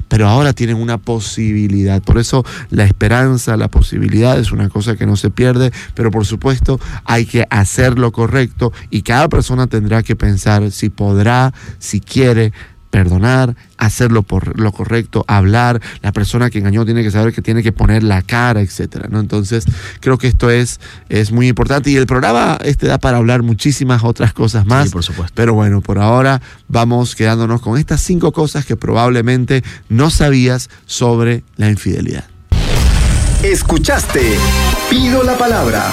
pero 0.09 0.29
ahora 0.29 0.53
tienen 0.53 0.77
una 0.77 0.99
posibilidad. 0.99 2.03
Por 2.03 2.19
eso 2.19 2.45
la 2.71 2.85
esperanza, 2.85 3.57
la 3.57 3.69
posibilidad 3.69 4.39
es 4.39 4.53
una 4.53 4.69
cosa 4.69 4.97
que 4.97 5.07
no 5.07 5.17
se 5.17 5.31
pierde, 5.31 5.73
pero 5.95 6.11
por 6.11 6.27
supuesto 6.27 6.81
hay 7.05 7.27
que 7.27 7.47
hacer 7.51 7.99
lo 7.99 8.13
correcto 8.13 8.73
y 8.91 9.03
cada 9.03 9.29
persona 9.29 9.67
tendrá 9.67 10.03
que 10.03 10.17
pensar 10.17 10.71
si 10.71 10.89
podrá, 10.89 11.53
si 11.79 12.01
quiere 12.01 12.53
perdonar, 12.91 13.57
hacerlo 13.79 14.23
por 14.23 14.59
lo 14.59 14.73
correcto, 14.73 15.25
hablar, 15.29 15.81
la 16.03 16.13
persona 16.13 16.51
que 16.51 16.59
engañó 16.59 16.85
tiene 16.85 17.03
que 17.03 17.11
saber 17.11 17.33
que 17.33 17.43
tiene 17.43 17.63
que 17.63 17.73
poner 17.73 18.03
la 18.03 18.23
cara, 18.23 18.61
etcétera, 18.61 19.09
¿no? 19.11 19.21
Entonces, 19.21 19.65
creo 20.01 20.19
que 20.19 20.29
esto 20.29 20.51
es, 20.51 20.81
es 21.09 21.33
muy 21.33 21.49
importante 21.49 21.91
y 21.91 21.97
el 21.97 22.07
programa 22.07 22.59
este 22.63 22.87
da 22.87 22.99
para 22.99 23.19
hablar 23.19 23.43
muchísimas 23.43 24.05
otras 24.05 24.33
cosas 24.33 24.67
más. 24.67 24.87
Sí, 24.87 24.93
por 24.93 25.03
supuesto. 25.03 25.33
Pero 25.35 25.55
bueno, 25.55 25.81
por 25.81 25.99
ahora 25.99 26.41
vamos 26.69 27.15
quedándonos 27.15 27.61
con 27.61 27.79
estas 27.79 28.01
cinco 28.01 28.33
cosas 28.33 28.65
que 28.65 28.77
probablemente 28.77 29.63
no 29.89 30.11
sabías 30.11 30.71
sobre 30.87 31.45
la 31.57 31.71
infidelidad. 31.71 32.25
Escuchaste 33.43 34.37
Pido 34.89 35.23
la 35.23 35.37
palabra 35.37 35.93